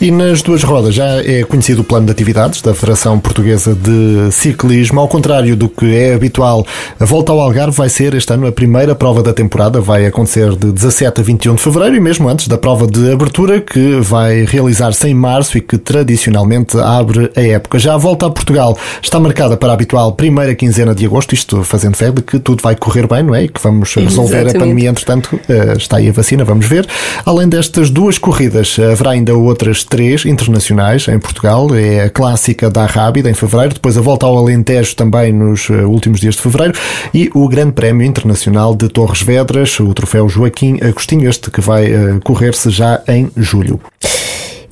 E 0.00 0.12
nas 0.12 0.42
duas 0.42 0.62
rodas 0.62 0.94
já 0.94 1.20
é 1.24 1.42
conhecido 1.42 1.80
o 1.80 1.84
plano 1.84 2.06
de 2.06 2.12
atividades 2.12 2.62
da 2.62 2.72
Federação 2.72 3.18
Portuguesa 3.18 3.74
de 3.74 4.30
Ciclismo. 4.30 5.00
Ao 5.00 5.08
contrário 5.08 5.56
do 5.56 5.68
que 5.68 5.92
é 5.92 6.14
habitual, 6.14 6.64
a 7.00 7.04
volta 7.04 7.32
ao 7.32 7.40
Algarve 7.40 7.76
vai 7.76 7.88
ser 7.88 8.14
este 8.14 8.32
ano 8.32 8.46
a 8.46 8.52
primeira 8.52 8.94
prova 8.94 9.24
da 9.24 9.32
temporada. 9.32 9.80
Vai 9.80 10.06
acontecer 10.06 10.54
de 10.54 10.70
17 10.70 11.20
a 11.20 11.24
21 11.24 11.56
de 11.56 11.62
fevereiro 11.62 11.96
e 11.96 12.00
mesmo 12.00 12.28
antes 12.28 12.46
da 12.46 12.56
prova 12.56 12.86
de 12.86 13.10
abertura 13.10 13.60
que 13.60 13.98
vai 14.00 14.44
realizar-se 14.44 15.08
em 15.08 15.14
março 15.14 15.58
e 15.58 15.60
que 15.60 15.76
tradicionalmente 15.76 16.78
abre 16.78 17.32
a 17.34 17.42
época. 17.42 17.80
Já 17.80 17.94
a 17.94 17.98
volta 17.98 18.26
a 18.26 18.30
Portugal 18.30 18.78
está 19.02 19.18
marcada 19.18 19.56
para 19.56 19.70
a 19.70 19.74
habitual 19.74 20.12
primeira 20.12 20.54
quinzena 20.54 20.94
de 20.94 21.04
agosto, 21.06 21.34
isto 21.34 21.64
fazendo 21.64 21.96
fé 21.96 22.12
de 22.12 22.22
que 22.22 22.38
tudo 22.38 22.62
vai 22.62 22.76
correr 22.76 23.08
bem, 23.08 23.24
não 23.24 23.34
é? 23.34 23.42
E 23.42 23.48
que 23.48 23.60
vamos 23.60 23.92
resolver 23.96 24.42
Exatamente. 24.42 24.56
a 24.56 24.60
pandemia. 24.60 24.90
Entretanto, 24.90 25.40
eh, 25.48 25.74
está 25.76 25.96
aí 25.96 26.08
a 26.08 26.12
vacina, 26.12 26.44
vamos 26.44 26.66
ver. 26.66 26.86
Além 27.26 27.48
destas 27.48 27.90
duas 27.90 28.16
corridas, 28.16 28.76
haverá 28.78 29.10
ainda 29.10 29.34
outras 29.34 29.87
três 29.88 30.24
internacionais 30.24 31.08
em 31.08 31.18
Portugal. 31.18 31.74
É 31.74 32.04
a 32.04 32.10
clássica 32.10 32.70
da 32.70 32.86
Rábida 32.86 33.30
em 33.30 33.34
fevereiro, 33.34 33.74
depois 33.74 33.96
a 33.96 34.00
volta 34.00 34.26
ao 34.26 34.36
Alentejo 34.36 34.94
também 34.94 35.32
nos 35.32 35.68
eh, 35.70 35.84
últimos 35.84 36.20
dias 36.20 36.36
de 36.36 36.42
fevereiro 36.42 36.78
e 37.12 37.30
o 37.34 37.48
Grande 37.48 37.72
Prémio 37.72 38.06
Internacional 38.06 38.74
de 38.74 38.88
Torres 38.88 39.22
Vedras, 39.22 39.80
o 39.80 39.92
troféu 39.94 40.28
Joaquim 40.28 40.78
Agostinho, 40.82 41.28
este 41.28 41.50
que 41.50 41.60
vai 41.60 41.92
uh, 41.92 42.20
correr-se 42.22 42.70
já 42.70 43.02
em 43.08 43.30
julho. 43.36 43.80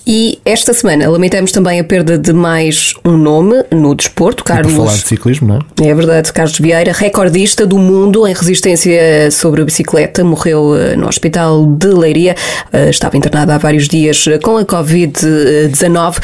E 0.09 0.39
esta 0.45 0.73
semana 0.73 1.11
lamentamos 1.11 1.51
também 1.51 1.81
a 1.81 1.85
perda 1.85 2.17
de 2.17 2.33
mais 2.33 2.95
um 3.05 3.17
nome 3.17 3.65
no 3.73 3.93
desporto, 3.93 4.45
Carlos. 4.45 4.73
E 4.73 4.77
por 4.77 4.85
falar 4.85 4.97
de 4.99 5.09
ciclismo, 5.09 5.49
não 5.49 5.57
é? 5.57 5.89
É 5.89 5.93
verdade, 5.93 6.33
Carlos 6.33 6.57
Vieira, 6.61 6.93
recordista 6.93 7.67
do 7.67 7.77
mundo 7.77 8.25
em 8.25 8.33
resistência 8.33 9.29
sobre 9.33 9.65
bicicleta, 9.65 10.23
morreu 10.23 10.77
eh, 10.77 10.95
no 10.95 11.09
hospital 11.09 11.67
de 11.67 11.89
Leiria, 11.89 12.37
eh, 12.73 12.91
estava 12.91 13.17
internado 13.17 13.51
há 13.51 13.59
vários 13.59 13.89
dias 13.89 14.29
eh, 14.29 14.39
com 14.39 14.57
a 14.57 14.65
Covid-19. 14.65 16.23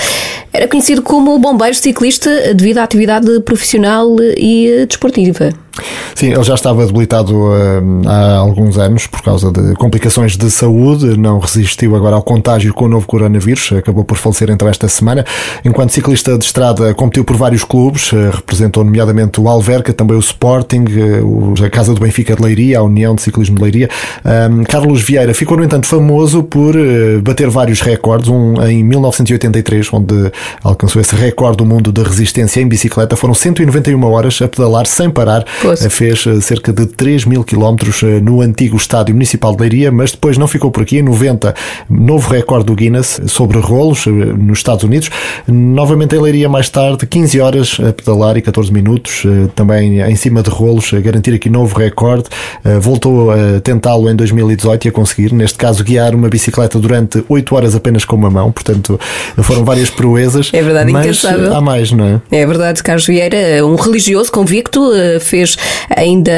Era 0.53 0.69
conhecido 0.69 1.03
como 1.03 1.37
bombeiro 1.41 1.75
ciclista 1.75 2.55
devido 2.55 2.79
à 2.79 2.85
atividade 2.85 3.41
profissional 3.41 4.15
e 4.37 4.87
desportiva. 4.87 5.51
Sim, 6.15 6.33
ele 6.33 6.43
já 6.45 6.55
estava 6.55 6.85
debilitado 6.85 7.35
há 8.07 8.37
alguns 8.37 8.77
anos 8.77 9.07
por 9.07 9.23
causa 9.23 9.51
de 9.51 9.75
complicações 9.75 10.37
de 10.37 10.51
saúde, 10.51 11.17
não 11.17 11.39
resistiu 11.39 11.97
agora 11.97 12.17
ao 12.17 12.23
contágio 12.23 12.75
com 12.75 12.85
o 12.85 12.89
novo 12.89 13.07
coronavírus, 13.07 13.72
acabou 13.79 14.05
por 14.05 14.17
falecer 14.17 14.51
então 14.51 14.69
esta 14.69 14.89
semana. 14.89 15.25
Enquanto 15.65 15.91
ciclista 15.91 16.37
de 16.39 16.45
estrada, 16.45 16.95
competiu 16.95 17.25
por 17.25 17.37
vários 17.37 17.65
clubes, 17.65 18.13
uh, 18.13 18.31
representou 18.31 18.85
nomeadamente 18.85 19.41
o 19.41 19.49
Alverca, 19.49 19.93
também 19.93 20.17
o 20.17 20.21
Sporting, 20.21 20.85
uh, 20.85 21.65
a 21.65 21.71
Casa 21.71 21.95
do 21.95 22.01
Benfica 22.01 22.35
de 22.37 22.43
Leiria, 22.43 22.79
a 22.79 22.83
União 22.83 23.15
de 23.15 23.23
Ciclismo 23.23 23.57
de 23.57 23.63
Leiria. 23.63 23.89
Carlos 24.69 25.03
Vieira 25.03 25.35
ficou, 25.35 25.57
no 25.57 25.65
entanto, 25.65 25.87
famoso 25.87 26.43
por 26.43 26.75
bater 27.23 27.49
vários 27.49 27.81
recordes, 27.81 28.29
um 28.29 28.55
em 28.63 28.83
1983, 28.83 29.93
onde 29.93 30.33
alcançou 30.63 31.01
esse 31.01 31.15
recorde 31.15 31.59
do 31.59 31.67
mundo 31.67 31.93
da 31.93 32.03
resistência 32.03 32.61
em 32.61 32.67
bicicleta, 32.67 33.17
foram 33.17 33.35
191 33.35 34.03
horas 34.05 34.41
a 34.43 34.49
pedalar 34.49 34.87
sem 34.87 35.11
parar 35.11 35.45
Poxa. 35.61 35.91
Fez 35.91 36.27
eh, 36.27 36.41
cerca 36.41 36.73
de 36.73 36.87
3 36.87 37.25
mil 37.25 37.45
quilómetros 37.45 38.03
eh, 38.03 38.21
no 38.21 38.41
antigo 38.41 38.77
estádio 38.77 39.15
municipal 39.15 39.55
de 39.55 39.61
Leiria, 39.61 39.93
mas 39.93 40.13
depois 40.13 40.39
não 40.39 40.49
ficou 40.49 40.71
por 40.71 40.83
aqui. 40.83 40.99
Em 40.99 41.03
90, 41.03 41.55
novo 41.89 42.31
recorde 42.31 42.67
do 42.67 42.75
Guinness 42.75 43.21
sobre 43.27 43.59
rolos 43.63 44.07
eh, 44.07 44.11
nos 44.11 44.59
Estados 44.59 44.85
Unidos. 44.85 45.11
Novamente 45.47 46.15
em 46.17 46.21
Leiria 46.21 46.49
mais 46.49 46.69
tarde, 46.69 47.07
15 47.07 47.41
horas 47.41 47.79
a 47.81 47.93
pedalar 47.93 48.37
e 48.37 48.43
14 48.43 48.73
minutos, 48.73 49.25
também 49.55 50.01
em 50.01 50.17
cima 50.17 50.43
de 50.43 50.51
rolos, 50.51 50.93
a 50.95 51.01
garantir 51.01 51.35
aqui 51.35 51.49
novo 51.49 51.77
recorde. 51.77 52.25
Voltou 52.81 53.31
a 53.31 53.61
tentá-lo 53.61 54.09
em 54.09 54.17
2018 54.17 54.87
e 54.87 54.89
a 54.89 54.93
conseguir, 54.93 55.33
neste 55.33 55.59
caso, 55.59 55.83
guiar 55.83 56.15
uma 56.15 56.29
bicicleta 56.29 56.79
durante 56.79 57.25
8 57.29 57.55
horas 57.55 57.75
apenas 57.75 58.05
com 58.05 58.17
uma 58.17 58.31
mão. 58.31 58.53
Portanto, 58.53 58.99
foram 59.43 59.65
várias 59.65 59.91
proezas. 59.91 60.51
É 60.53 60.63
verdade, 60.63 60.93
mas 60.93 61.25
há 61.25 61.61
mais, 61.61 61.93
não 61.93 62.05
é? 62.05 62.21
É 62.31 62.47
verdade, 62.47 62.83
Carlos 62.83 63.07
Vieira, 63.07 63.65
um 63.65 63.75
religioso 63.75 64.31
convicto, 64.31 64.81
fez 65.21 65.57
ainda 65.97 66.33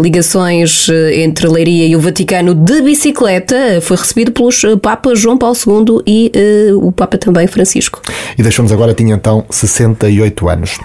ligações 0.00 0.88
eh, 0.88 1.22
entre 1.22 1.48
Leiria 1.48 1.86
e 1.86 1.96
o 1.96 2.00
Vaticano 2.00 2.54
de 2.54 2.82
bicicleta. 2.82 3.80
Foi 3.80 3.96
recebido 3.96 4.32
pelos 4.32 4.62
eh, 4.64 4.76
Papas 4.76 5.20
João 5.20 5.38
Paulo 5.38 5.56
II 5.56 6.02
e 6.06 6.32
o 6.80 6.92
Papa 6.92 7.18
também 7.18 7.46
Francisco. 7.46 8.00
E 8.36 8.42
deixou-nos 8.42 8.72
agora, 8.72 8.94
tinha 8.94 9.14
então 9.14 9.44
68 9.50 10.48
anos. 10.48 10.78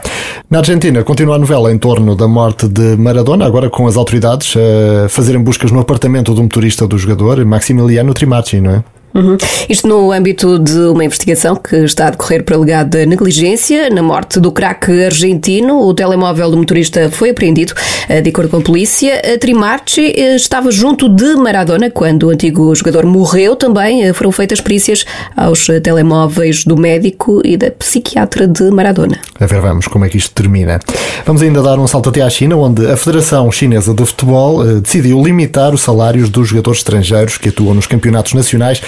Na 0.50 0.60
Argentina, 0.60 1.04
continua 1.04 1.36
a 1.36 1.40
novela 1.40 1.72
em 1.72 1.78
torno 1.78 2.16
da 2.16 2.28
morte 2.28 2.68
de 2.68 2.96
Maradona, 2.98 3.46
agora 3.46 3.70
com 3.70 3.88
as 3.88 3.98
autoridades 3.98 4.56
a 4.56 5.10
fazerem 5.10 5.42
buscas 5.42 5.72
no 5.72 5.80
apartamento 5.80 6.34
do 6.34 6.42
motorista 6.42 6.88
do 6.88 6.98
jogador, 6.98 7.44
Maximiliano 7.46 8.14
Trimarchi, 8.14 8.62
não 8.62 8.72
é? 8.72 8.84
Uhum. 9.18 9.36
Isto 9.68 9.88
no 9.88 10.12
âmbito 10.12 10.60
de 10.60 10.78
uma 10.78 11.04
investigação 11.04 11.56
que 11.56 11.76
está 11.78 12.08
a 12.08 12.10
decorrer 12.12 12.44
por 12.44 12.54
alegada 12.54 13.04
negligência 13.04 13.90
na 13.90 14.04
morte 14.04 14.40
do 14.40 14.52
craque 14.52 15.06
argentino. 15.06 15.82
O 15.82 15.92
telemóvel 15.92 16.52
do 16.52 16.58
motorista 16.58 17.10
foi 17.10 17.32
apreendido, 17.32 17.74
eh, 18.08 18.22
de 18.22 18.30
acordo 18.30 18.50
com 18.50 18.58
a 18.58 18.62
polícia. 18.62 19.20
Trimarchi 19.40 20.14
eh, 20.16 20.36
estava 20.36 20.70
junto 20.70 21.10
de 21.10 21.36
Maradona 21.36 21.90
quando 21.90 22.28
o 22.28 22.30
antigo 22.30 22.74
jogador 22.76 23.08
morreu. 23.08 23.56
Também 23.56 24.04
eh, 24.04 24.14
foram 24.14 24.32
feitas 24.32 24.62
perícias 24.62 25.04
aos 25.36 25.66
telemóveis 25.82 26.64
do 26.64 26.78
médico 26.78 27.42
e 27.44 27.58
da 27.58 27.72
psiquiatra 27.72 28.46
de 28.46 28.70
Maradona. 28.70 29.20
A 29.40 29.48
ver, 29.48 29.62
vamos, 29.62 29.88
como 29.88 30.06
é 30.06 30.10
que 30.10 30.18
isto 30.18 30.32
termina. 30.36 30.80
Vamos 31.26 31.42
ainda 31.42 31.64
dar 31.64 31.80
um 31.80 31.88
salto 31.88 32.10
até 32.10 32.22
à 32.22 32.30
China, 32.30 32.56
onde 32.58 32.86
a 32.86 32.96
Federação 32.96 33.52
Chinesa 33.52 33.96
de 33.96 34.06
Futebol 34.06 34.64
decidiu 34.80 35.24
limitar 35.24 35.74
os 35.74 35.82
salários 35.82 36.30
dos 36.30 36.50
jogadores 36.50 36.80
estrangeiros 36.80 37.40
que 37.40 37.50
atuam 37.50 37.74
nos 37.74 37.88
campeonatos 37.88 38.34
nacionais 38.34 38.80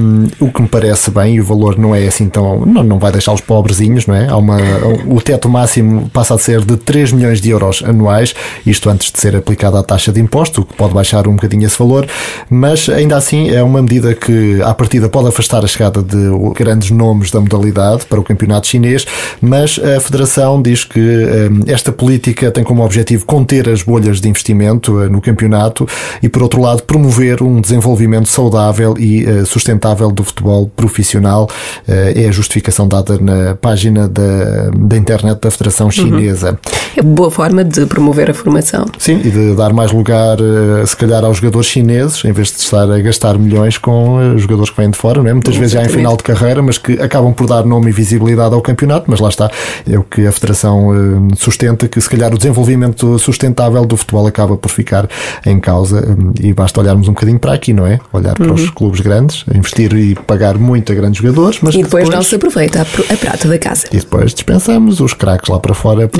um, 0.00 0.26
o 0.40 0.50
que 0.50 0.62
me 0.62 0.68
parece 0.68 1.10
bem, 1.10 1.36
e 1.36 1.40
o 1.40 1.44
valor 1.44 1.78
não 1.78 1.94
é 1.94 2.06
assim 2.06 2.28
tão. 2.28 2.64
Não, 2.64 2.82
não 2.82 2.98
vai 2.98 3.12
deixar 3.12 3.32
os 3.32 3.40
pobrezinhos, 3.40 4.06
não 4.06 4.14
é? 4.14 4.28
Há 4.28 4.36
uma, 4.36 4.58
o 5.06 5.20
teto 5.20 5.48
máximo 5.48 6.10
passa 6.10 6.34
a 6.34 6.38
ser 6.38 6.64
de 6.64 6.76
3 6.76 7.12
milhões 7.12 7.40
de 7.40 7.50
euros 7.50 7.82
anuais, 7.84 8.34
isto 8.66 8.88
antes 8.88 9.10
de 9.10 9.18
ser 9.18 9.36
aplicada 9.36 9.78
a 9.78 9.82
taxa 9.82 10.12
de 10.12 10.20
imposto, 10.20 10.62
o 10.62 10.64
que 10.64 10.74
pode 10.74 10.94
baixar 10.94 11.26
um 11.26 11.34
bocadinho 11.34 11.66
esse 11.66 11.78
valor, 11.78 12.06
mas 12.48 12.88
ainda 12.88 13.16
assim 13.16 13.50
é 13.50 13.62
uma 13.62 13.80
medida 13.82 14.14
que, 14.14 14.60
à 14.62 14.74
partida, 14.74 15.08
pode 15.08 15.28
afastar 15.28 15.64
a 15.64 15.66
chegada 15.66 16.02
de 16.02 16.16
grandes 16.54 16.90
nomes 16.90 17.30
da 17.30 17.40
modalidade 17.40 18.06
para 18.06 18.20
o 18.20 18.22
campeonato 18.22 18.66
chinês, 18.66 19.06
mas 19.40 19.78
a 19.78 20.00
Federação 20.00 20.60
diz 20.60 20.84
que 20.84 21.00
um, 21.00 21.60
esta 21.66 21.92
política 21.92 22.50
tem 22.50 22.64
como 22.64 22.84
objetivo 22.84 23.24
conter 23.26 23.68
as 23.68 23.82
bolhas 23.82 24.20
de 24.20 24.28
investimento 24.28 24.92
uh, 24.92 25.08
no 25.08 25.20
campeonato 25.20 25.86
e, 26.22 26.28
por 26.28 26.42
outro 26.42 26.60
lado, 26.60 26.82
promover 26.82 27.42
um 27.42 27.60
desenvolvimento 27.60 28.28
saudável 28.28 28.94
e 28.98 29.24
sustentável 29.44 30.10
do 30.10 30.24
futebol 30.24 30.70
profissional. 30.74 31.48
Eh, 31.86 32.24
é 32.24 32.28
a 32.28 32.32
justificação 32.32 32.86
dada 32.86 33.18
na 33.18 33.54
página 33.54 34.08
da, 34.08 34.70
da 34.76 34.96
internet 34.96 35.40
da 35.40 35.50
Federação 35.50 35.86
uhum. 35.86 35.92
Chinesa. 35.92 36.50
Uhum. 36.50 36.56
É 36.96 37.02
boa 37.02 37.30
forma 37.30 37.64
de 37.64 37.86
promover 37.86 38.30
a 38.30 38.34
formação. 38.34 38.86
Sim, 38.98 39.20
e 39.24 39.30
de 39.30 39.54
dar 39.54 39.72
mais 39.72 39.92
lugar, 39.92 40.38
eh, 40.38 40.86
se 40.86 40.96
calhar, 40.96 41.24
aos 41.24 41.38
jogadores 41.38 41.68
chineses, 41.68 42.24
em 42.24 42.32
vez 42.32 42.48
de 42.48 42.58
estar 42.58 42.90
a 42.90 42.98
gastar 43.00 43.38
milhões 43.38 43.78
com 43.78 44.20
eh, 44.20 44.38
jogadores 44.38 44.70
que 44.70 44.76
vêm 44.76 44.90
de 44.90 44.98
fora, 44.98 45.22
não 45.22 45.30
é? 45.30 45.32
muitas 45.32 45.56
vezes 45.56 45.72
já 45.72 45.82
em 45.82 45.88
final 45.88 46.16
de 46.16 46.22
carreira, 46.22 46.62
mas 46.62 46.78
que 46.78 46.92
acabam 47.00 47.32
por 47.32 47.46
dar 47.46 47.64
nome 47.64 47.90
e 47.90 47.92
visibilidade 47.92 48.54
ao 48.54 48.60
campeonato. 48.60 49.06
Mas 49.08 49.20
lá 49.20 49.28
está, 49.28 49.50
é 49.88 49.98
o 49.98 50.02
que 50.02 50.26
a 50.26 50.32
Federação 50.32 50.88
sustenta, 51.36 51.88
que 51.88 52.00
se 52.00 52.08
calhar 52.08 52.32
o 52.34 52.38
desenvolvimento 52.38 53.18
sustentável 53.18 53.84
do 53.84 53.96
futebol 53.96 54.26
acaba 54.26 54.56
por 54.56 54.70
ficar 54.70 55.08
em 55.44 55.58
causa. 55.58 56.16
E 56.40 56.52
basta 56.52 56.80
olharmos 56.80 57.08
um 57.08 57.12
bocadinho 57.12 57.38
para 57.38 57.52
aqui, 57.52 57.72
não 57.72 57.86
é? 57.86 57.98
Olhar 58.12 58.34
para 58.34 58.48
uhum. 58.48 58.54
os 58.54 58.70
clubes 58.70 59.00
grandes 59.00 59.21
investir 59.54 59.92
e 59.94 60.14
pagar 60.14 60.58
muito 60.58 60.92
a 60.92 60.94
grandes 60.94 61.20
jogadores, 61.20 61.60
mas 61.62 61.74
e 61.74 61.82
depois, 61.82 62.04
depois 62.04 62.16
não 62.16 62.22
se 62.22 62.34
aproveita 62.34 62.80
a, 62.80 63.12
a 63.14 63.16
prata 63.16 63.48
da 63.48 63.58
casa. 63.58 63.86
E 63.92 63.98
depois 63.98 64.34
dispensamos 64.34 65.00
os 65.00 65.14
craques 65.14 65.48
lá 65.48 65.58
para 65.58 65.74
fora, 65.74 66.10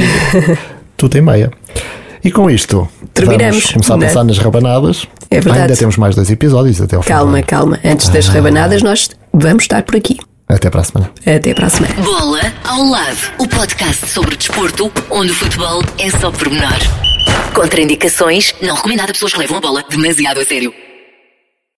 tudo 0.97 1.17
em 1.17 1.23
meia. 1.23 1.51
E 2.25 2.31
com 2.31 2.49
isto, 2.49 2.89
terminamos. 3.13 3.73
Vamos 3.73 3.73
começar 3.73 3.95
a 3.95 3.97
né? 3.97 4.07
pensar 4.07 4.25
nas 4.25 4.39
rabanadas. 4.39 5.07
É 5.29 5.41
verdade. 5.41 5.61
Ainda 5.61 5.77
temos 5.77 5.97
mais 5.97 6.15
dois 6.15 6.31
episódios 6.31 6.81
até 6.81 6.95
ao 6.95 7.03
calma, 7.03 7.39
final. 7.39 7.45
Calma, 7.45 7.77
calma. 7.79 7.93
Antes 7.93 8.09
das 8.11 8.29
ah. 8.29 8.33
rabanadas, 8.33 8.83
nós 8.83 9.11
vamos 9.33 9.65
estar 9.65 9.83
por 9.83 9.97
aqui. 9.97 10.19
Até 10.49 10.71
para 10.71 10.83
a 10.83 10.85
semana. 10.85 11.11
Até 11.27 11.55
para 11.55 11.67
a 11.67 11.71
semana. 11.71 11.95
Bola 12.03 12.41
ao 12.65 12.85
lado, 12.85 13.19
o 13.39 13.49
podcast 13.49 14.07
sobre 14.07 14.37
desporto, 14.37 14.93
onde 15.11 15.33
o 15.33 15.35
futebol 15.35 15.83
é 15.99 16.11
só 16.11 16.31
pormenor. 16.31 16.79
Contraindicações, 17.55 18.55
não 18.61 18.75
recomendado 18.75 19.11
a 19.11 19.13
pessoas 19.13 19.33
que 19.33 19.39
levam 19.39 19.57
a 19.57 19.61
bola 19.61 19.85
demasiado 19.89 20.41
a 20.41 20.45
sério. 20.45 20.73